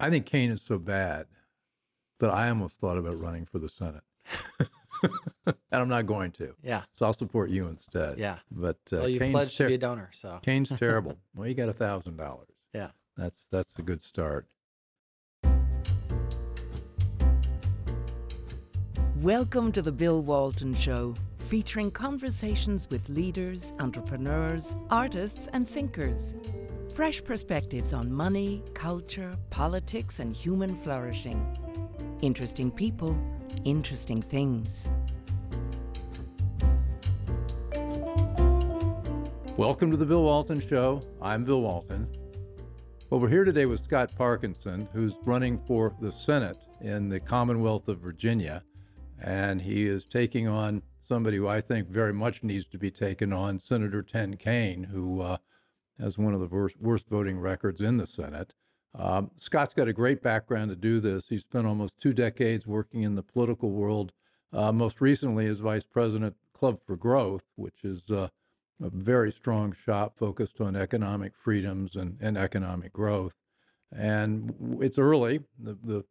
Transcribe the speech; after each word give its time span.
I 0.00 0.10
think 0.10 0.26
Kaine 0.26 0.50
is 0.50 0.60
so 0.66 0.78
bad 0.78 1.26
that 2.20 2.30
I 2.30 2.48
almost 2.48 2.78
thought 2.80 2.98
about 2.98 3.20
running 3.20 3.46
for 3.46 3.58
the 3.60 3.68
Senate. 3.68 4.02
and 5.02 5.54
I'm 5.70 5.88
not 5.88 6.06
going 6.06 6.32
to. 6.32 6.54
Yeah. 6.62 6.82
So 6.96 7.06
I'll 7.06 7.12
support 7.14 7.50
you 7.50 7.66
instead. 7.68 8.18
Yeah. 8.18 8.38
But 8.50 8.78
uh, 8.92 8.96
Well, 8.98 9.08
you 9.08 9.18
Kaine's 9.20 9.32
pledged 9.32 9.56
to 9.58 9.68
be 9.68 9.74
a 9.74 9.78
donor, 9.78 10.10
so 10.12 10.40
Kaine's 10.44 10.70
terrible. 10.76 11.16
Well, 11.34 11.46
you 11.48 11.54
got 11.54 11.68
a 11.68 11.72
thousand 11.72 12.16
dollars. 12.16 12.48
yeah. 12.72 12.88
That's 13.16 13.46
that's 13.52 13.78
a 13.78 13.82
good 13.82 14.02
start. 14.02 14.48
Welcome 19.18 19.70
to 19.72 19.80
the 19.82 19.92
Bill 19.92 20.20
Walton 20.20 20.74
Show, 20.74 21.14
featuring 21.48 21.92
conversations 21.92 22.88
with 22.90 23.08
leaders, 23.08 23.72
entrepreneurs, 23.78 24.74
artists, 24.90 25.48
and 25.52 25.68
thinkers. 25.70 26.34
Fresh 26.94 27.24
perspectives 27.24 27.92
on 27.92 28.12
money, 28.12 28.62
culture, 28.72 29.36
politics, 29.50 30.20
and 30.20 30.32
human 30.32 30.76
flourishing. 30.76 31.44
Interesting 32.22 32.70
people, 32.70 33.18
interesting 33.64 34.22
things. 34.22 34.92
Welcome 39.56 39.90
to 39.90 39.96
the 39.96 40.06
Bill 40.06 40.22
Walton 40.22 40.60
Show. 40.60 41.02
I'm 41.20 41.44
Bill 41.44 41.62
Walton. 41.62 42.06
Well, 43.10 43.18
we're 43.18 43.28
here 43.28 43.44
today 43.44 43.66
with 43.66 43.82
Scott 43.82 44.12
Parkinson, 44.16 44.88
who's 44.92 45.16
running 45.24 45.58
for 45.66 45.92
the 46.00 46.12
Senate 46.12 46.58
in 46.80 47.08
the 47.08 47.18
Commonwealth 47.18 47.88
of 47.88 47.98
Virginia. 47.98 48.62
And 49.20 49.60
he 49.60 49.88
is 49.88 50.04
taking 50.04 50.46
on 50.46 50.80
somebody 51.02 51.38
who 51.38 51.48
I 51.48 51.60
think 51.60 51.88
very 51.88 52.12
much 52.12 52.44
needs 52.44 52.66
to 52.66 52.78
be 52.78 52.92
taken 52.92 53.32
on, 53.32 53.58
Senator 53.58 54.00
Tim 54.00 54.36
Kaine, 54.36 54.84
who 54.84 55.22
uh, 55.22 55.38
has 55.98 56.18
one 56.18 56.34
of 56.34 56.40
the 56.40 56.46
worst, 56.46 56.80
worst 56.80 57.08
voting 57.08 57.38
records 57.38 57.80
in 57.80 57.96
the 57.96 58.06
Senate. 58.06 58.54
Um, 58.96 59.30
Scott's 59.36 59.74
got 59.74 59.88
a 59.88 59.92
great 59.92 60.22
background 60.22 60.70
to 60.70 60.76
do 60.76 61.00
this. 61.00 61.24
He 61.28 61.38
spent 61.38 61.66
almost 61.66 61.98
two 61.98 62.12
decades 62.12 62.66
working 62.66 63.02
in 63.02 63.16
the 63.16 63.22
political 63.22 63.70
world, 63.70 64.12
uh, 64.52 64.72
most 64.72 65.00
recently 65.00 65.46
as 65.46 65.58
vice 65.58 65.84
president 65.84 66.36
Club 66.52 66.80
for 66.86 66.96
Growth, 66.96 67.44
which 67.56 67.82
is 67.84 68.02
uh, 68.10 68.28
a 68.82 68.90
very 68.90 69.32
strong 69.32 69.74
shop 69.84 70.16
focused 70.16 70.60
on 70.60 70.76
economic 70.76 71.32
freedoms 71.36 71.96
and, 71.96 72.16
and 72.20 72.38
economic 72.38 72.92
growth. 72.92 73.34
And 73.92 74.78
it's 74.80 74.98
early. 74.98 75.40
The, 75.58 75.76
the 75.82 76.04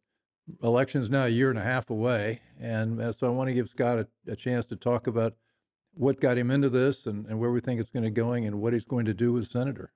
election 0.62 1.00
is 1.00 1.10
now 1.10 1.24
a 1.24 1.28
year 1.28 1.50
and 1.50 1.58
a 1.58 1.62
half 1.62 1.90
away. 1.90 2.40
And 2.60 3.00
uh, 3.00 3.12
so 3.12 3.26
I 3.26 3.30
want 3.30 3.48
to 3.48 3.54
give 3.54 3.68
Scott 3.68 3.98
a, 3.98 4.32
a 4.32 4.36
chance 4.36 4.66
to 4.66 4.76
talk 4.76 5.06
about 5.06 5.34
what 5.94 6.20
got 6.20 6.38
him 6.38 6.50
into 6.50 6.68
this 6.68 7.06
and, 7.06 7.26
and 7.26 7.38
where 7.38 7.50
we 7.50 7.60
think 7.60 7.80
it's 7.80 7.90
going 7.90 8.02
to 8.04 8.10
going 8.10 8.46
and 8.46 8.60
what 8.60 8.72
he's 8.72 8.84
going 8.84 9.06
to 9.06 9.14
do 9.14 9.36
as 9.38 9.50
senator. 9.50 9.92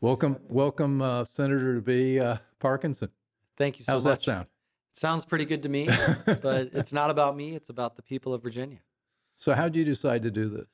Welcome, 0.00 0.38
welcome, 0.48 1.00
uh, 1.00 1.24
Senator 1.24 1.74
to 1.74 1.80
be 1.80 2.20
uh, 2.20 2.36
Parkinson. 2.58 3.08
Thank 3.56 3.78
you 3.78 3.84
so 3.84 3.92
How's 3.92 4.04
much. 4.04 4.26
that 4.26 4.30
sound? 4.30 4.46
Sounds 4.92 5.24
pretty 5.24 5.46
good 5.46 5.62
to 5.62 5.68
me, 5.68 5.88
but 6.26 6.70
it's 6.72 6.92
not 6.92 7.10
about 7.10 7.36
me. 7.36 7.54
It's 7.54 7.70
about 7.70 7.96
the 7.96 8.02
people 8.02 8.34
of 8.34 8.42
Virginia. 8.42 8.80
So, 9.38 9.54
how 9.54 9.64
did 9.64 9.76
you 9.76 9.84
decide 9.84 10.22
to 10.22 10.30
do 10.30 10.48
this? 10.48 10.66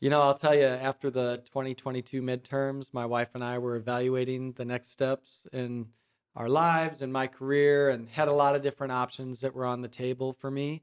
You 0.00 0.10
know, 0.10 0.20
I'll 0.20 0.36
tell 0.36 0.54
you, 0.54 0.66
after 0.66 1.10
the 1.10 1.42
2022 1.46 2.20
midterms, 2.20 2.92
my 2.92 3.06
wife 3.06 3.30
and 3.34 3.42
I 3.42 3.58
were 3.58 3.76
evaluating 3.76 4.52
the 4.52 4.64
next 4.64 4.90
steps 4.90 5.46
in 5.52 5.86
our 6.36 6.48
lives 6.48 7.00
and 7.00 7.12
my 7.12 7.26
career 7.26 7.90
and 7.90 8.08
had 8.08 8.28
a 8.28 8.32
lot 8.32 8.56
of 8.56 8.62
different 8.62 8.92
options 8.92 9.40
that 9.40 9.54
were 9.54 9.64
on 9.64 9.82
the 9.82 9.88
table 9.88 10.32
for 10.32 10.50
me. 10.50 10.82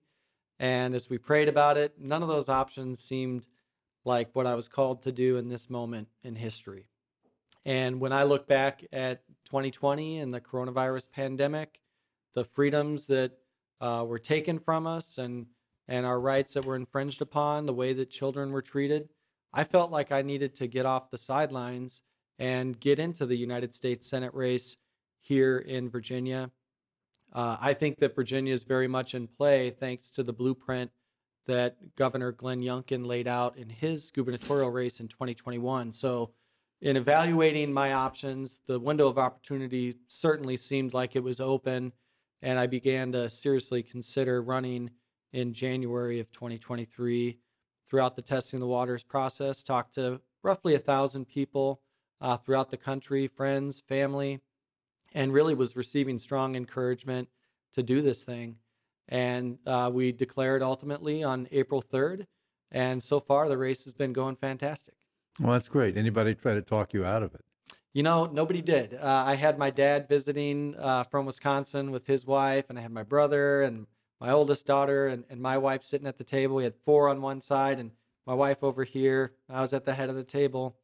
And 0.61 0.93
as 0.93 1.09
we 1.09 1.17
prayed 1.17 1.49
about 1.49 1.75
it, 1.75 1.95
none 1.99 2.21
of 2.21 2.29
those 2.29 2.47
options 2.47 3.03
seemed 3.03 3.47
like 4.05 4.29
what 4.33 4.45
I 4.45 4.53
was 4.53 4.67
called 4.67 5.01
to 5.01 5.11
do 5.11 5.37
in 5.37 5.49
this 5.49 5.71
moment 5.71 6.07
in 6.23 6.35
history. 6.35 6.85
And 7.65 7.99
when 7.99 8.13
I 8.13 8.23
look 8.23 8.47
back 8.47 8.85
at 8.93 9.23
2020 9.45 10.19
and 10.19 10.31
the 10.31 10.39
coronavirus 10.39 11.09
pandemic, 11.11 11.79
the 12.35 12.43
freedoms 12.43 13.07
that 13.07 13.31
uh, 13.81 14.05
were 14.07 14.19
taken 14.19 14.59
from 14.59 14.85
us 14.85 15.17
and 15.17 15.47
and 15.87 16.05
our 16.05 16.19
rights 16.19 16.53
that 16.53 16.63
were 16.63 16.75
infringed 16.75 17.21
upon, 17.21 17.65
the 17.65 17.73
way 17.73 17.91
that 17.91 18.11
children 18.11 18.51
were 18.51 18.61
treated, 18.61 19.09
I 19.51 19.65
felt 19.65 19.91
like 19.91 20.11
I 20.11 20.21
needed 20.21 20.55
to 20.55 20.67
get 20.67 20.85
off 20.85 21.09
the 21.09 21.17
sidelines 21.17 22.01
and 22.39 22.79
get 22.79 22.99
into 22.99 23.25
the 23.25 23.35
United 23.35 23.73
States 23.73 24.07
Senate 24.07 24.33
race 24.33 24.77
here 25.19 25.57
in 25.57 25.89
Virginia. 25.89 26.51
Uh, 27.31 27.57
I 27.61 27.73
think 27.73 27.99
that 27.99 28.15
Virginia 28.15 28.53
is 28.53 28.63
very 28.63 28.87
much 28.87 29.13
in 29.13 29.27
play 29.27 29.69
thanks 29.69 30.09
to 30.11 30.23
the 30.23 30.33
blueprint 30.33 30.91
that 31.47 31.95
Governor 31.95 32.31
Glenn 32.31 32.61
Youngkin 32.61 33.05
laid 33.05 33.27
out 33.27 33.57
in 33.57 33.69
his 33.69 34.11
gubernatorial 34.11 34.69
race 34.69 34.99
in 34.99 35.07
2021. 35.07 35.91
So, 35.91 36.31
in 36.81 36.97
evaluating 36.97 37.71
my 37.71 37.93
options, 37.93 38.61
the 38.65 38.79
window 38.79 39.07
of 39.07 39.19
opportunity 39.19 39.97
certainly 40.07 40.57
seemed 40.57 40.95
like 40.95 41.15
it 41.15 41.23
was 41.23 41.39
open, 41.39 41.93
and 42.41 42.57
I 42.57 42.65
began 42.65 43.11
to 43.11 43.29
seriously 43.29 43.83
consider 43.83 44.41
running 44.41 44.89
in 45.31 45.53
January 45.53 46.19
of 46.19 46.31
2023. 46.31 47.37
Throughout 47.87 48.15
the 48.15 48.21
testing 48.21 48.59
the 48.59 48.67
waters 48.67 49.03
process, 49.03 49.61
talked 49.61 49.95
to 49.95 50.21
roughly 50.43 50.73
a 50.73 50.79
thousand 50.79 51.25
people 51.25 51.81
uh, 52.19 52.37
throughout 52.37 52.71
the 52.71 52.77
country, 52.77 53.27
friends, 53.27 53.81
family, 53.81 54.39
and 55.11 55.33
really 55.33 55.53
was 55.53 55.75
receiving 55.75 56.17
strong 56.17 56.55
encouragement 56.55 57.29
to 57.73 57.83
do 57.83 58.01
this 58.01 58.23
thing. 58.23 58.57
And 59.07 59.57
uh, 59.65 59.91
we 59.93 60.11
declared 60.11 60.63
ultimately 60.63 61.23
on 61.23 61.47
April 61.51 61.81
3rd. 61.81 62.27
And 62.71 63.03
so 63.03 63.19
far, 63.19 63.49
the 63.49 63.57
race 63.57 63.83
has 63.83 63.93
been 63.93 64.13
going 64.13 64.37
fantastic. 64.37 64.95
Well, 65.39 65.53
that's 65.53 65.67
great. 65.67 65.97
Anybody 65.97 66.35
try 66.35 66.53
to 66.53 66.61
talk 66.61 66.93
you 66.93 67.05
out 67.05 67.23
of 67.23 67.33
it? 67.35 67.43
You 67.93 68.03
know, 68.03 68.25
nobody 68.25 68.61
did. 68.61 68.93
Uh, 68.93 69.23
I 69.27 69.35
had 69.35 69.57
my 69.57 69.69
dad 69.69 70.07
visiting 70.07 70.75
uh, 70.79 71.03
from 71.03 71.25
Wisconsin 71.25 71.91
with 71.91 72.07
his 72.07 72.25
wife, 72.25 72.69
and 72.69 72.79
I 72.79 72.81
had 72.81 72.91
my 72.91 73.03
brother 73.03 73.63
and 73.63 73.85
my 74.21 74.31
oldest 74.31 74.65
daughter 74.65 75.07
and, 75.07 75.25
and 75.29 75.41
my 75.41 75.57
wife 75.57 75.83
sitting 75.83 76.07
at 76.07 76.17
the 76.17 76.23
table. 76.23 76.55
We 76.55 76.63
had 76.63 76.75
four 76.75 77.09
on 77.09 77.21
one 77.21 77.41
side 77.41 77.79
and 77.79 77.91
my 78.25 78.33
wife 78.33 78.63
over 78.63 78.83
here. 78.83 79.33
I 79.49 79.59
was 79.59 79.73
at 79.73 79.83
the 79.83 79.95
head 79.95 80.09
of 80.09 80.15
the 80.15 80.23
table. 80.23 80.77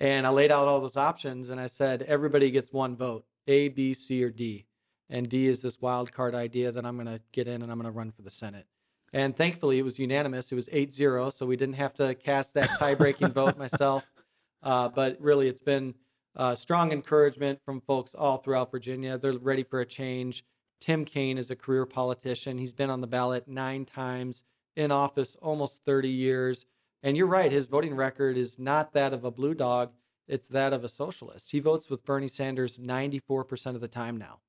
And 0.00 0.26
I 0.26 0.30
laid 0.30 0.50
out 0.50 0.66
all 0.66 0.80
those 0.80 0.96
options 0.96 1.50
and 1.50 1.60
I 1.60 1.66
said, 1.66 2.02
everybody 2.02 2.50
gets 2.50 2.72
one 2.72 2.96
vote 2.96 3.24
A, 3.46 3.68
B, 3.68 3.92
C, 3.94 4.24
or 4.24 4.30
D. 4.30 4.66
And 5.10 5.28
D 5.28 5.46
is 5.46 5.60
this 5.60 5.80
wild 5.80 6.12
card 6.12 6.34
idea 6.34 6.72
that 6.72 6.86
I'm 6.86 6.96
going 6.96 7.06
to 7.06 7.20
get 7.32 7.46
in 7.46 7.62
and 7.62 7.70
I'm 7.70 7.78
going 7.78 7.92
to 7.92 7.96
run 7.96 8.10
for 8.10 8.22
the 8.22 8.30
Senate. 8.30 8.66
And 9.12 9.36
thankfully, 9.36 9.78
it 9.78 9.82
was 9.82 9.98
unanimous. 9.98 10.52
It 10.52 10.54
was 10.54 10.68
8 10.70 10.94
0, 10.94 11.30
so 11.30 11.44
we 11.44 11.56
didn't 11.56 11.74
have 11.74 11.94
to 11.94 12.14
cast 12.14 12.54
that 12.54 12.70
tie 12.78 12.94
breaking 12.94 13.28
vote 13.32 13.58
myself. 13.58 14.04
Uh, 14.62 14.90
but 14.90 15.16
really, 15.22 15.48
it's 15.48 15.62
been 15.62 15.94
uh, 16.36 16.54
strong 16.54 16.92
encouragement 16.92 17.58
from 17.64 17.80
folks 17.80 18.14
all 18.14 18.36
throughout 18.36 18.70
Virginia. 18.70 19.16
They're 19.16 19.32
ready 19.32 19.62
for 19.62 19.80
a 19.80 19.86
change. 19.86 20.44
Tim 20.80 21.06
Kaine 21.06 21.38
is 21.38 21.50
a 21.50 21.56
career 21.56 21.86
politician. 21.86 22.58
He's 22.58 22.74
been 22.74 22.90
on 22.90 23.00
the 23.00 23.06
ballot 23.06 23.48
nine 23.48 23.86
times, 23.86 24.42
in 24.76 24.90
office 24.90 25.34
almost 25.40 25.82
30 25.86 26.10
years. 26.10 26.66
And 27.02 27.16
you're 27.16 27.26
right, 27.26 27.50
his 27.50 27.66
voting 27.66 27.94
record 27.94 28.36
is 28.36 28.58
not 28.58 28.92
that 28.92 29.12
of 29.12 29.24
a 29.24 29.30
blue 29.30 29.54
dog, 29.54 29.92
it's 30.28 30.48
that 30.48 30.72
of 30.72 30.84
a 30.84 30.88
socialist. 30.88 31.50
He 31.50 31.60
votes 31.60 31.88
with 31.88 32.04
Bernie 32.04 32.28
Sanders 32.28 32.78
94% 32.78 33.74
of 33.74 33.80
the 33.80 33.88
time 33.88 34.16
now. 34.16 34.40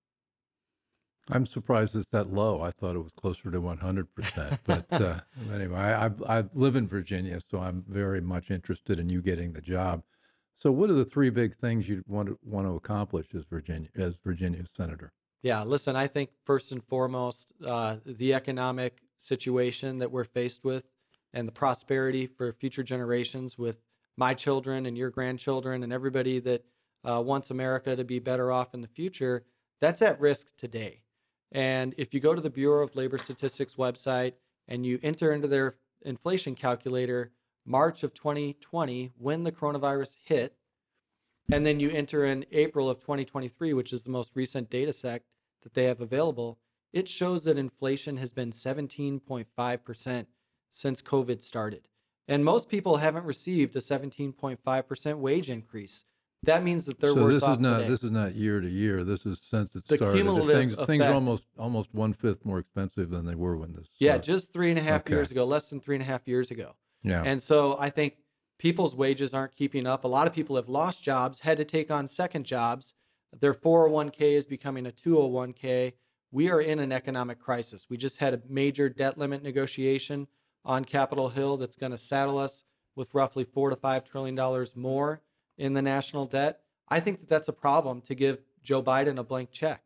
I'm 1.29 1.45
surprised 1.45 1.95
it's 1.95 2.07
that 2.11 2.33
low. 2.33 2.61
I 2.61 2.71
thought 2.71 2.95
it 2.95 2.99
was 2.99 3.13
closer 3.13 3.51
to 3.51 3.61
100%. 3.61 4.59
But 4.65 5.01
uh, 5.01 5.21
anyway, 5.53 5.79
I, 5.79 6.11
I, 6.27 6.43
live 6.53 6.75
in 6.75 6.87
Virginia, 6.87 7.39
so 7.49 7.59
I'm 7.59 7.85
very 7.87 8.21
much 8.21 8.51
interested 8.51 8.99
in 8.99 9.09
you 9.09 9.21
getting 9.21 9.53
the 9.53 9.61
job. 9.61 10.03
So, 10.57 10.71
what 10.71 10.89
are 10.89 10.93
the 10.93 11.05
three 11.05 11.29
big 11.29 11.55
things 11.57 11.87
you 11.87 12.03
want 12.07 12.27
to 12.29 12.37
want 12.43 12.67
to 12.67 12.75
accomplish 12.75 13.27
as 13.35 13.43
Virginia 13.49 13.89
as 13.95 14.15
Virginia 14.23 14.63
senator? 14.75 15.13
Yeah, 15.41 15.63
listen, 15.63 15.95
I 15.95 16.07
think 16.07 16.31
first 16.45 16.71
and 16.71 16.83
foremost, 16.83 17.51
uh, 17.65 17.97
the 18.05 18.33
economic 18.33 18.99
situation 19.17 19.99
that 19.99 20.11
we're 20.11 20.23
faced 20.23 20.63
with 20.63 20.85
and 21.33 21.47
the 21.47 21.51
prosperity 21.51 22.27
for 22.27 22.51
future 22.51 22.83
generations 22.83 23.57
with 23.57 23.81
my 24.17 24.33
children 24.33 24.85
and 24.85 24.97
your 24.97 25.09
grandchildren 25.09 25.83
and 25.83 25.93
everybody 25.93 26.39
that 26.39 26.65
uh, 27.03 27.21
wants 27.21 27.49
America 27.49 27.95
to 27.95 28.03
be 28.03 28.19
better 28.19 28.51
off 28.51 28.73
in 28.73 28.81
the 28.81 28.87
future, 28.87 29.43
that's 29.79 30.01
at 30.01 30.19
risk 30.19 30.55
today. 30.55 31.03
And 31.51 31.93
if 31.97 32.13
you 32.13 32.19
go 32.19 32.35
to 32.35 32.41
the 32.41 32.49
Bureau 32.49 32.83
of 32.83 32.95
Labor 32.95 33.17
Statistics 33.17 33.75
website 33.75 34.33
and 34.67 34.85
you 34.85 34.99
enter 35.03 35.31
into 35.31 35.47
their 35.47 35.75
inflation 36.03 36.55
calculator 36.55 37.31
March 37.65 38.03
of 38.03 38.13
2020, 38.13 39.11
when 39.17 39.43
the 39.43 39.51
coronavirus 39.51 40.15
hit, 40.23 40.55
and 41.51 41.65
then 41.65 41.79
you 41.79 41.89
enter 41.91 42.25
in 42.25 42.45
April 42.51 42.89
of 42.89 42.99
2023, 42.99 43.73
which 43.73 43.91
is 43.91 44.03
the 44.03 44.09
most 44.09 44.31
recent 44.35 44.69
data 44.69 44.93
set 44.93 45.23
that 45.63 45.73
they 45.73 45.85
have 45.85 46.01
available, 46.01 46.59
it 46.93 47.09
shows 47.09 47.43
that 47.43 47.57
inflation 47.57 48.17
has 48.17 48.31
been 48.31 48.51
17.5% 48.51 50.25
since 50.71 51.01
COVID 51.01 51.41
started. 51.41 51.87
And 52.27 52.45
most 52.45 52.69
people 52.69 52.97
haven't 52.97 53.25
received 53.25 53.75
a 53.75 53.79
17.5% 53.79 55.17
wage 55.17 55.49
increase. 55.49 56.05
That 56.43 56.63
means 56.63 56.85
that 56.85 56.99
they're 56.99 57.13
so 57.13 57.21
worse 57.23 57.33
this 57.35 57.43
off 57.43 57.57
is 57.57 57.61
not 57.61 57.77
today. 57.79 57.89
this 57.89 58.03
is 58.03 58.11
not 58.11 58.33
year 58.33 58.59
to 58.61 58.67
year. 58.67 59.03
This 59.03 59.25
is 59.27 59.39
since 59.47 59.75
it 59.75 59.85
The 59.87 59.97
started. 59.97 60.15
cumulative 60.15 60.55
things 60.55 60.87
things 60.87 61.03
are 61.03 61.13
almost 61.13 61.43
almost 61.55 61.93
one 61.93 62.13
fifth 62.13 62.43
more 62.45 62.57
expensive 62.57 63.11
than 63.11 63.27
they 63.27 63.35
were 63.35 63.55
when 63.57 63.73
this. 63.73 63.87
yeah, 63.99 64.17
just 64.17 64.51
three 64.51 64.71
and 64.71 64.79
a 64.79 64.81
half 64.81 65.01
okay. 65.01 65.13
years 65.13 65.29
ago, 65.29 65.45
less 65.45 65.69
than 65.69 65.79
three 65.79 65.95
and 65.95 66.01
a 66.01 66.05
half 66.05 66.27
years 66.27 66.49
ago. 66.49 66.75
yeah. 67.03 67.21
And 67.23 67.43
so 67.43 67.77
I 67.79 67.91
think 67.91 68.15
people's 68.57 68.95
wages 68.95 69.35
aren't 69.35 69.55
keeping 69.55 69.85
up. 69.85 70.03
A 70.03 70.07
lot 70.07 70.25
of 70.25 70.33
people 70.33 70.55
have 70.55 70.67
lost 70.67 71.03
jobs, 71.03 71.41
had 71.41 71.57
to 71.57 71.65
take 71.65 71.91
on 71.91 72.07
second 72.07 72.45
jobs. 72.45 72.95
Their 73.39 73.53
401k 73.53 74.21
is 74.33 74.47
becoming 74.47 74.87
a 74.87 74.91
201k. 74.91 75.93
We 76.31 76.49
are 76.49 76.61
in 76.61 76.79
an 76.79 76.91
economic 76.91 77.39
crisis. 77.39 77.85
We 77.87 77.97
just 77.97 78.17
had 78.17 78.33
a 78.33 78.41
major 78.49 78.89
debt 78.89 79.15
limit 79.17 79.43
negotiation 79.43 80.27
on 80.63 80.85
Capitol 80.85 81.29
Hill 81.29 81.57
that's 81.57 81.75
going 81.75 81.91
to 81.91 81.97
saddle 81.97 82.37
us 82.37 82.63
with 82.95 83.13
roughly 83.13 83.43
four 83.43 83.69
to 83.69 83.75
five 83.75 84.03
trillion 84.03 84.35
dollars 84.35 84.75
more 84.75 85.21
in 85.57 85.73
the 85.73 85.81
national 85.81 86.25
debt. 86.25 86.61
I 86.89 86.99
think 86.99 87.19
that 87.19 87.29
that's 87.29 87.47
a 87.47 87.53
problem 87.53 88.01
to 88.01 88.15
give 88.15 88.39
Joe 88.63 88.83
Biden 88.83 89.17
a 89.17 89.23
blank 89.23 89.51
check. 89.51 89.85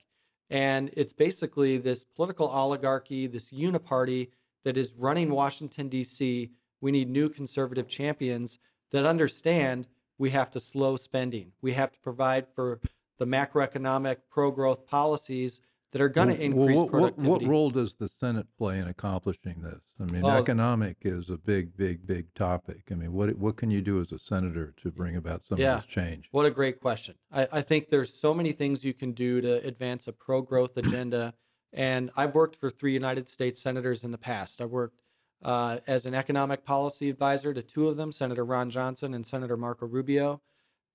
And 0.49 0.91
it's 0.93 1.13
basically 1.13 1.77
this 1.77 2.03
political 2.03 2.47
oligarchy, 2.47 3.27
this 3.27 3.51
uniparty 3.51 4.29
that 4.63 4.77
is 4.77 4.93
running 4.97 5.31
Washington, 5.31 5.89
D.C. 5.89 6.51
We 6.81 6.91
need 6.91 7.09
new 7.09 7.29
conservative 7.29 7.87
champions 7.87 8.59
that 8.91 9.05
understand 9.05 9.87
we 10.17 10.29
have 10.31 10.51
to 10.51 10.59
slow 10.59 10.95
spending. 10.95 11.51
We 11.61 11.73
have 11.73 11.91
to 11.91 11.99
provide 11.99 12.47
for 12.47 12.79
the 13.17 13.25
macroeconomic 13.25 14.17
pro 14.29 14.51
growth 14.51 14.85
policies 14.85 15.61
that 15.91 16.01
are 16.01 16.09
going 16.09 16.27
to 16.29 16.41
increase 16.41 16.77
what, 16.77 16.83
what, 16.85 16.91
productivity. 16.91 17.29
what 17.29 17.43
role 17.49 17.69
does 17.69 17.93
the 17.99 18.09
Senate 18.19 18.47
play 18.57 18.79
in 18.79 18.87
accomplishing 18.87 19.61
this? 19.61 19.81
I 19.99 20.11
mean, 20.11 20.25
Oh. 20.25 20.29
economic 20.31 20.97
is 21.01 21.29
a 21.29 21.37
big, 21.37 21.77
big, 21.77 22.05
big 22.05 22.33
topic. 22.33 22.81
I 22.91 22.95
mean, 22.95 23.13
what 23.13 23.35
what 23.37 23.55
can 23.55 23.71
you 23.71 23.81
do 23.81 24.01
as 24.01 24.11
a 24.11 24.19
senator 24.19 24.73
to 24.81 24.91
bring 24.91 25.15
about 25.15 25.45
some 25.47 25.57
Yeah. 25.57 25.75
of 25.77 25.81
this 25.83 25.89
change? 25.91 26.27
What 26.31 26.45
a 26.45 26.51
great 26.51 26.79
question. 26.81 27.15
I, 27.31 27.47
I 27.51 27.61
think 27.61 27.89
there's 27.89 28.13
so 28.13 28.33
many 28.33 28.51
things 28.51 28.83
you 28.83 28.93
can 28.93 29.13
do 29.13 29.39
to 29.41 29.65
advance 29.65 30.07
a 30.07 30.11
pro 30.13 30.41
growth 30.41 30.75
agenda. 30.77 31.33
And 31.71 32.09
I've 32.15 32.35
worked 32.35 32.55
for 32.55 32.69
three 32.69 32.93
United 32.93 33.29
States 33.29 33.61
senators 33.61 34.03
in 34.03 34.11
the 34.11 34.17
past. 34.17 34.61
I 34.61 34.65
worked 34.65 35.01
uh, 35.43 35.79
as 35.87 36.05
an 36.05 36.13
economic 36.13 36.63
policy 36.65 37.09
advisor 37.09 37.53
to 37.53 37.61
two 37.61 37.87
of 37.87 37.97
them, 37.97 38.11
Senator 38.11 38.43
Ron 38.45 38.69
Johnson 38.69 39.13
and 39.13 39.25
Senator 39.27 39.57
Marco 39.57 39.85
Rubio. 39.85 40.41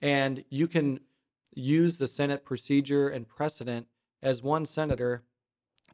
And 0.00 0.44
you 0.48 0.66
can 0.66 1.00
use 1.54 1.98
the 1.98 2.08
Senate 2.08 2.44
procedure 2.44 3.08
and 3.08 3.28
precedent 3.28 3.86
as 4.22 4.42
one 4.42 4.66
senator 4.66 5.22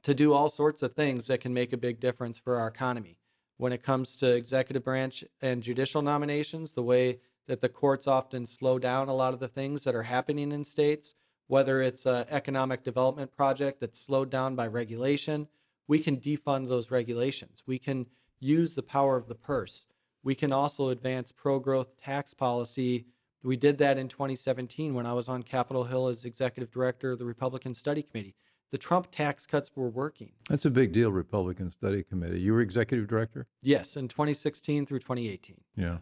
to 0.02 0.14
do 0.14 0.32
all 0.32 0.48
sorts 0.48 0.82
of 0.82 0.92
things 0.92 1.26
that 1.26 1.40
can 1.40 1.52
make 1.52 1.72
a 1.72 1.76
big 1.76 2.00
difference 2.00 2.38
for 2.38 2.56
our 2.56 2.68
economy. 2.68 3.18
When 3.56 3.72
it 3.72 3.82
comes 3.82 4.16
to 4.16 4.34
executive 4.34 4.84
branch 4.84 5.24
and 5.40 5.62
judicial 5.62 6.02
nominations, 6.02 6.72
the 6.72 6.82
way 6.82 7.20
that 7.46 7.60
the 7.60 7.68
courts 7.68 8.06
often 8.06 8.46
slow 8.46 8.78
down 8.78 9.08
a 9.08 9.14
lot 9.14 9.34
of 9.34 9.40
the 9.40 9.48
things 9.48 9.84
that 9.84 9.94
are 9.94 10.02
happening 10.02 10.52
in 10.52 10.64
states, 10.64 11.14
whether 11.46 11.80
it's 11.80 12.06
an 12.06 12.26
economic 12.28 12.82
development 12.82 13.34
project 13.34 13.80
that's 13.80 14.00
slowed 14.00 14.30
down 14.30 14.56
by 14.56 14.66
regulation, 14.66 15.48
we 15.88 15.98
can 15.98 16.16
defund 16.16 16.68
those 16.68 16.90
regulations. 16.90 17.62
We 17.66 17.78
can 17.78 18.06
use 18.40 18.74
the 18.74 18.82
power 18.82 19.16
of 19.16 19.28
the 19.28 19.34
purse. 19.34 19.86
We 20.22 20.34
can 20.34 20.52
also 20.52 20.88
advance 20.88 21.32
pro 21.32 21.58
growth 21.60 21.96
tax 22.02 22.34
policy. 22.34 23.06
We 23.42 23.56
did 23.56 23.78
that 23.78 23.98
in 23.98 24.08
2017 24.08 24.94
when 24.94 25.06
I 25.06 25.12
was 25.12 25.28
on 25.28 25.42
Capitol 25.42 25.84
Hill 25.84 26.08
as 26.08 26.24
executive 26.24 26.70
director 26.70 27.12
of 27.12 27.18
the 27.18 27.24
Republican 27.24 27.74
Study 27.74 28.02
Committee. 28.02 28.34
The 28.70 28.78
Trump 28.78 29.08
tax 29.12 29.46
cuts 29.46 29.70
were 29.76 29.88
working. 29.88 30.32
That's 30.48 30.64
a 30.64 30.70
big 30.70 30.92
deal, 30.92 31.12
Republican 31.12 31.70
Study 31.70 32.02
Committee. 32.02 32.40
You 32.40 32.52
were 32.52 32.60
executive 32.60 33.06
director? 33.06 33.46
Yes, 33.62 33.96
in 33.96 34.08
2016 34.08 34.86
through 34.86 34.98
2018. 34.98 35.60
Yeah. 35.76 35.98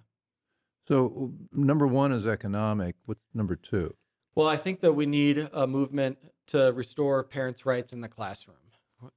So 0.89 1.33
number 1.53 1.87
one 1.87 2.13
is 2.13 2.27
economic. 2.27 2.97
What's 3.05 3.21
number 3.35 3.57
two? 3.57 3.95
Well, 4.35 4.49
I 4.49 4.57
think 4.57 4.81
that 4.81 4.95
we 4.95 5.07
need 5.07 5.49
a 5.53 5.67
movement 5.67 6.19
to 6.49 6.73
restore 6.73 7.23
parents' 7.25 7.65
rights 7.65 7.93
in 7.93 8.01
the 8.01 8.09
classroom. 8.09 8.57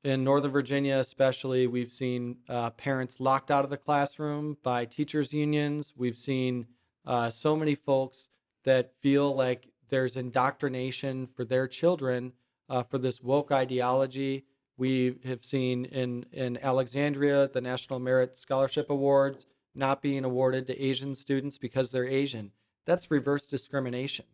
In 0.04 0.24
Northern 0.24 0.52
Virginia, 0.52 0.98
especially, 0.98 1.66
we've 1.68 1.92
seen 1.92 2.38
uh, 2.50 2.72
parents 2.72 3.20
locked 3.20 3.50
out 3.50 3.64
of 3.64 3.70
the 3.70 3.78
classroom 3.78 4.58
by 4.62 4.86
teachers' 4.86 5.34
unions. 5.34 5.94
We've 5.96 6.18
seen 6.18 6.68
uh, 7.08 7.30
so 7.30 7.56
many 7.56 7.74
folks 7.74 8.30
that 8.66 8.92
feel 9.02 9.34
like 9.34 9.70
there's 9.90 10.18
indoctrination 10.18 11.26
for 11.26 11.46
their 11.46 11.68
children 11.68 12.34
uh, 12.70 12.84
for 12.84 12.98
this 12.98 13.22
woke 13.22 13.52
ideology. 13.52 14.46
We 14.78 15.16
have 15.26 15.44
seen 15.44 15.86
in, 15.86 16.26
in 16.34 16.60
Alexandria 16.62 17.50
the 17.52 17.62
National 17.62 18.00
Merit 18.00 18.36
Scholarship 18.36 18.90
Awards 18.90 19.46
not 19.74 20.02
being 20.02 20.26
awarded 20.26 20.68
to 20.68 20.84
Asian 20.84 21.16
students 21.16 21.58
because 21.58 21.92
they're 21.92 22.06
Asian. 22.06 22.52
That's 22.86 23.10
reverse 23.10 23.46
discrimination. 23.46 24.26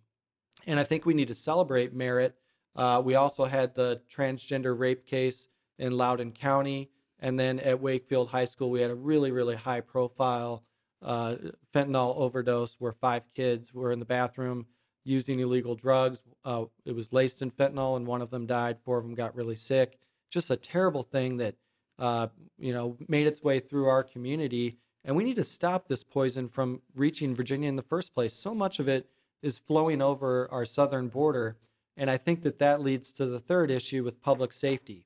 And 0.66 0.80
I 0.80 0.84
think 0.84 1.06
we 1.06 1.14
need 1.14 1.28
to 1.28 1.36
celebrate 1.36 1.94
merit. 1.94 2.36
Uh, 2.76 3.02
we 3.06 3.14
also 3.14 3.46
had 3.46 3.76
the 3.76 4.02
transgender 4.12 4.78
rape 4.78 5.06
case 5.06 5.48
in 5.78 5.98
Loudoun 5.98 6.32
County. 6.32 6.90
And 7.20 7.40
then 7.40 7.60
at 7.60 7.82
Wakefield 7.82 8.30
High 8.30 8.46
School, 8.46 8.72
we 8.72 8.82
had 8.82 8.92
a 8.92 8.96
really, 8.96 9.32
really 9.32 9.56
high 9.56 9.82
profile 9.82 10.64
uh, 11.04 11.36
fentanyl 11.74 12.16
overdose 12.16 12.76
where 12.80 12.92
five 12.92 13.24
kids 13.36 13.74
were 13.74 13.92
in 13.92 14.00
the 14.00 14.06
bathroom 14.06 14.66
using 15.04 15.40
illegal 15.40 15.76
drugs. 15.76 16.22
Uh, 16.46 16.66
it 16.86 16.96
was 16.96 17.12
laced 17.12 17.42
in 17.42 17.52
fentanyl, 17.52 17.98
and 17.98 18.08
one 18.08 18.22
of 18.22 18.30
them 18.30 18.46
died. 18.46 18.78
Four 18.84 18.98
of 18.98 19.04
them 19.04 19.16
got 19.16 19.36
really 19.36 19.56
sick. 19.56 19.98
Just 20.30 20.50
a 20.50 20.56
terrible 20.56 21.04
thing 21.04 21.38
that 21.38 21.56
uh, 22.00 22.28
you 22.58 22.74
know 22.74 22.98
made 23.08 23.28
its 23.28 23.44
way 23.44 23.60
through 23.60 23.88
our 23.88 24.04
community, 24.04 24.78
and 25.04 25.16
we 25.16 25.24
need 25.24 25.36
to 25.36 25.44
stop 25.44 25.88
this 25.88 26.04
poison 26.04 26.48
from 26.48 26.82
reaching 26.96 27.36
Virginia 27.36 27.70
in 27.70 27.76
the 27.76 27.82
first 27.82 28.14
place. 28.14 28.34
So 28.34 28.56
much 28.56 28.80
of 28.80 28.88
it 28.88 29.10
is 29.42 29.60
flowing 29.60 30.02
over 30.02 30.50
our 30.52 30.66
southern 30.66 31.10
border, 31.10 31.58
and 31.98 32.10
I 32.10 32.18
think 32.18 32.44
that 32.44 32.60
that 32.60 32.82
leads 32.82 33.12
to 33.14 33.26
the 33.26 33.40
third 33.40 33.70
issue 33.70 34.04
with 34.04 34.22
public 34.22 34.54
safety. 34.54 35.06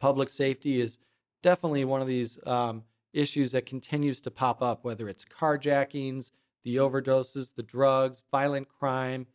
Public 0.00 0.30
safety 0.30 0.80
is 0.80 0.98
definitely 1.42 1.84
one 1.84 2.00
of 2.00 2.08
these 2.08 2.38
um, 2.46 2.84
issues 3.12 3.52
that 3.52 3.66
continues 3.66 4.20
to 4.22 4.30
pop 4.30 4.62
up, 4.62 4.84
whether 4.84 5.08
it's 5.08 5.24
carjackings, 5.24 6.30
the 6.64 6.76
overdoses, 6.76 7.54
the 7.54 7.62
drugs, 7.62 8.22
violent 8.30 8.68
crime. 8.68 9.26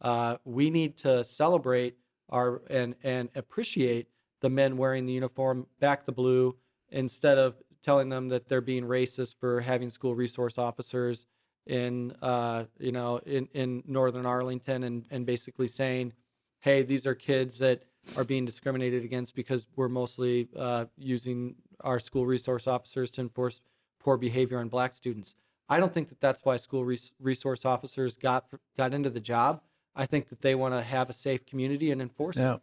Uh, 0.00 0.36
we 0.44 0.70
need 0.70 0.96
to 0.98 1.24
celebrate 1.24 1.96
our 2.30 2.62
and 2.68 2.94
and 3.02 3.28
appreciate 3.34 4.08
the 4.40 4.50
men 4.50 4.76
wearing 4.76 5.06
the 5.06 5.12
uniform, 5.12 5.66
back 5.80 6.04
the 6.04 6.12
blue, 6.12 6.56
instead 6.90 7.38
of 7.38 7.56
telling 7.82 8.08
them 8.08 8.28
that 8.28 8.48
they're 8.48 8.60
being 8.60 8.84
racist 8.84 9.36
for 9.38 9.60
having 9.60 9.90
school 9.90 10.14
resource 10.14 10.58
officers 10.58 11.26
in 11.66 12.14
uh, 12.22 12.64
you 12.78 12.92
know 12.92 13.18
in, 13.24 13.48
in 13.54 13.82
northern 13.86 14.26
Arlington 14.26 14.84
and, 14.84 15.06
and 15.10 15.26
basically 15.26 15.68
saying, 15.68 16.12
hey, 16.60 16.82
these 16.82 17.06
are 17.06 17.14
kids 17.14 17.58
that 17.58 17.84
are 18.16 18.24
being 18.24 18.44
discriminated 18.44 19.04
against 19.04 19.34
because 19.34 19.66
we're 19.76 19.88
mostly 19.88 20.48
uh, 20.56 20.84
using 20.96 21.54
our 21.84 21.98
school 22.00 22.26
resource 22.26 22.66
officers 22.66 23.10
to 23.12 23.20
enforce 23.20 23.60
poor 24.00 24.16
behavior 24.16 24.58
on 24.58 24.68
black 24.68 24.92
students. 24.94 25.36
I 25.68 25.78
don't 25.78 25.94
think 25.94 26.08
that 26.08 26.20
that's 26.20 26.44
why 26.44 26.56
school 26.56 26.84
res- 26.84 27.14
resource 27.20 27.64
officers 27.64 28.16
got 28.16 28.46
got 28.76 28.92
into 28.92 29.10
the 29.10 29.20
job. 29.20 29.62
I 29.94 30.06
think 30.06 30.28
that 30.30 30.40
they 30.42 30.54
want 30.54 30.74
to 30.74 30.82
have 30.82 31.08
a 31.08 31.12
safe 31.12 31.46
community 31.46 31.90
and 31.90 32.02
enforce 32.02 32.36
it. 32.36 32.42
Now, 32.42 32.62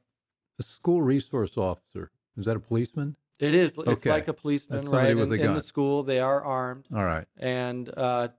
a 0.60 0.64
school 0.64 1.02
resource 1.02 1.58
officer 1.58 2.12
is 2.38 2.46
that 2.46 2.58
a 2.58 2.60
policeman? 2.60 3.16
It 3.42 3.56
is. 3.56 3.78
It's 3.88 4.06
like 4.06 4.28
a 4.28 4.34
policeman, 4.34 4.88
right? 4.90 5.10
in, 5.10 5.18
a 5.18 5.24
in 5.24 5.54
the 5.56 5.62
school, 5.62 6.04
they 6.04 6.20
are 6.20 6.44
armed, 6.44 6.86
All 6.96 7.04
right. 7.04 7.26
and 7.38 7.92
uh, 7.98 8.30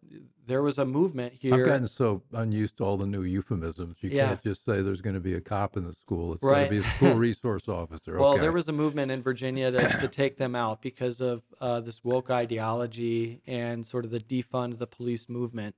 there 0.47 0.63
was 0.63 0.79
a 0.79 0.85
movement 0.85 1.35
here. 1.39 1.55
I've 1.55 1.65
gotten 1.67 1.89
so 1.89 2.23
unused 2.33 2.77
to 2.79 2.85
all 2.85 2.97
the 2.97 3.07
new 3.07 3.23
euphemisms. 3.23 3.97
You 4.01 4.11
Yeah. 4.11 4.29
can't 4.29 4.43
just 4.43 4.65
say 4.65 4.81
there's 4.81 5.01
going 5.01 5.15
to 5.15 5.21
be 5.21 5.35
a 5.35 5.41
cop 5.41 5.77
in 5.77 5.85
the 5.85 5.93
school. 5.95 6.35
It's 6.35 6.43
Right. 6.43 6.69
going 6.69 6.83
to 6.83 6.89
be 6.89 6.89
a 6.89 6.91
school 6.97 7.15
resource 7.29 7.69
officer. 7.69 8.17
Well, 8.19 8.33
okay. 8.33 8.41
there 8.43 8.53
was 8.53 8.69
a 8.69 8.73
movement 8.73 9.11
in 9.11 9.23
Virginia 9.23 9.71
to, 9.71 9.99
to 10.01 10.09
take 10.09 10.37
them 10.39 10.55
out 10.55 10.83
because 10.83 11.21
of 11.21 11.43
uh, 11.61 11.81
this 11.81 12.03
woke 12.05 12.31
ideology 12.31 13.41
and 13.47 13.87
sort 13.87 14.05
of 14.05 14.11
the 14.11 14.21
defund 14.21 14.79
the 14.79 14.87
police 14.87 15.29
movement. 15.29 15.75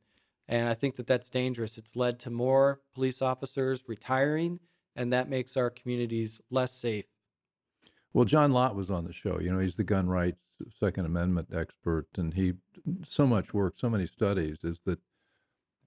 And 0.49 0.69
I 0.69 0.75
think 0.75 0.97
that 0.97 1.07
that's 1.07 1.31
dangerous. 1.31 1.79
It's 1.79 1.97
led 1.97 2.19
to 2.21 2.31
more 2.31 2.81
police 2.95 3.23
officers 3.23 3.85
retiring, 3.87 4.61
and 4.95 5.13
that 5.13 5.29
makes 5.29 5.57
our 5.57 5.71
communities 5.71 6.41
less 6.51 6.73
safe. 6.73 7.07
Well, 8.15 8.25
John 8.25 8.53
Lott 8.53 8.77
was 8.77 8.91
on 8.91 9.05
the 9.05 9.13
show. 9.13 9.41
You 9.41 9.53
know, 9.53 9.59
he's 9.59 9.75
the 9.75 9.85
gun 9.85 10.09
rights 10.09 10.39
Second 10.79 11.05
Amendment 11.05 11.49
expert, 11.53 12.07
and 12.17 12.33
he 12.33 12.55
so 13.07 13.27
much 13.27 13.53
work, 13.53 13.75
so 13.77 13.91
many 13.91 14.07
studies 14.07 14.59
is 14.63 14.79
that 14.87 15.01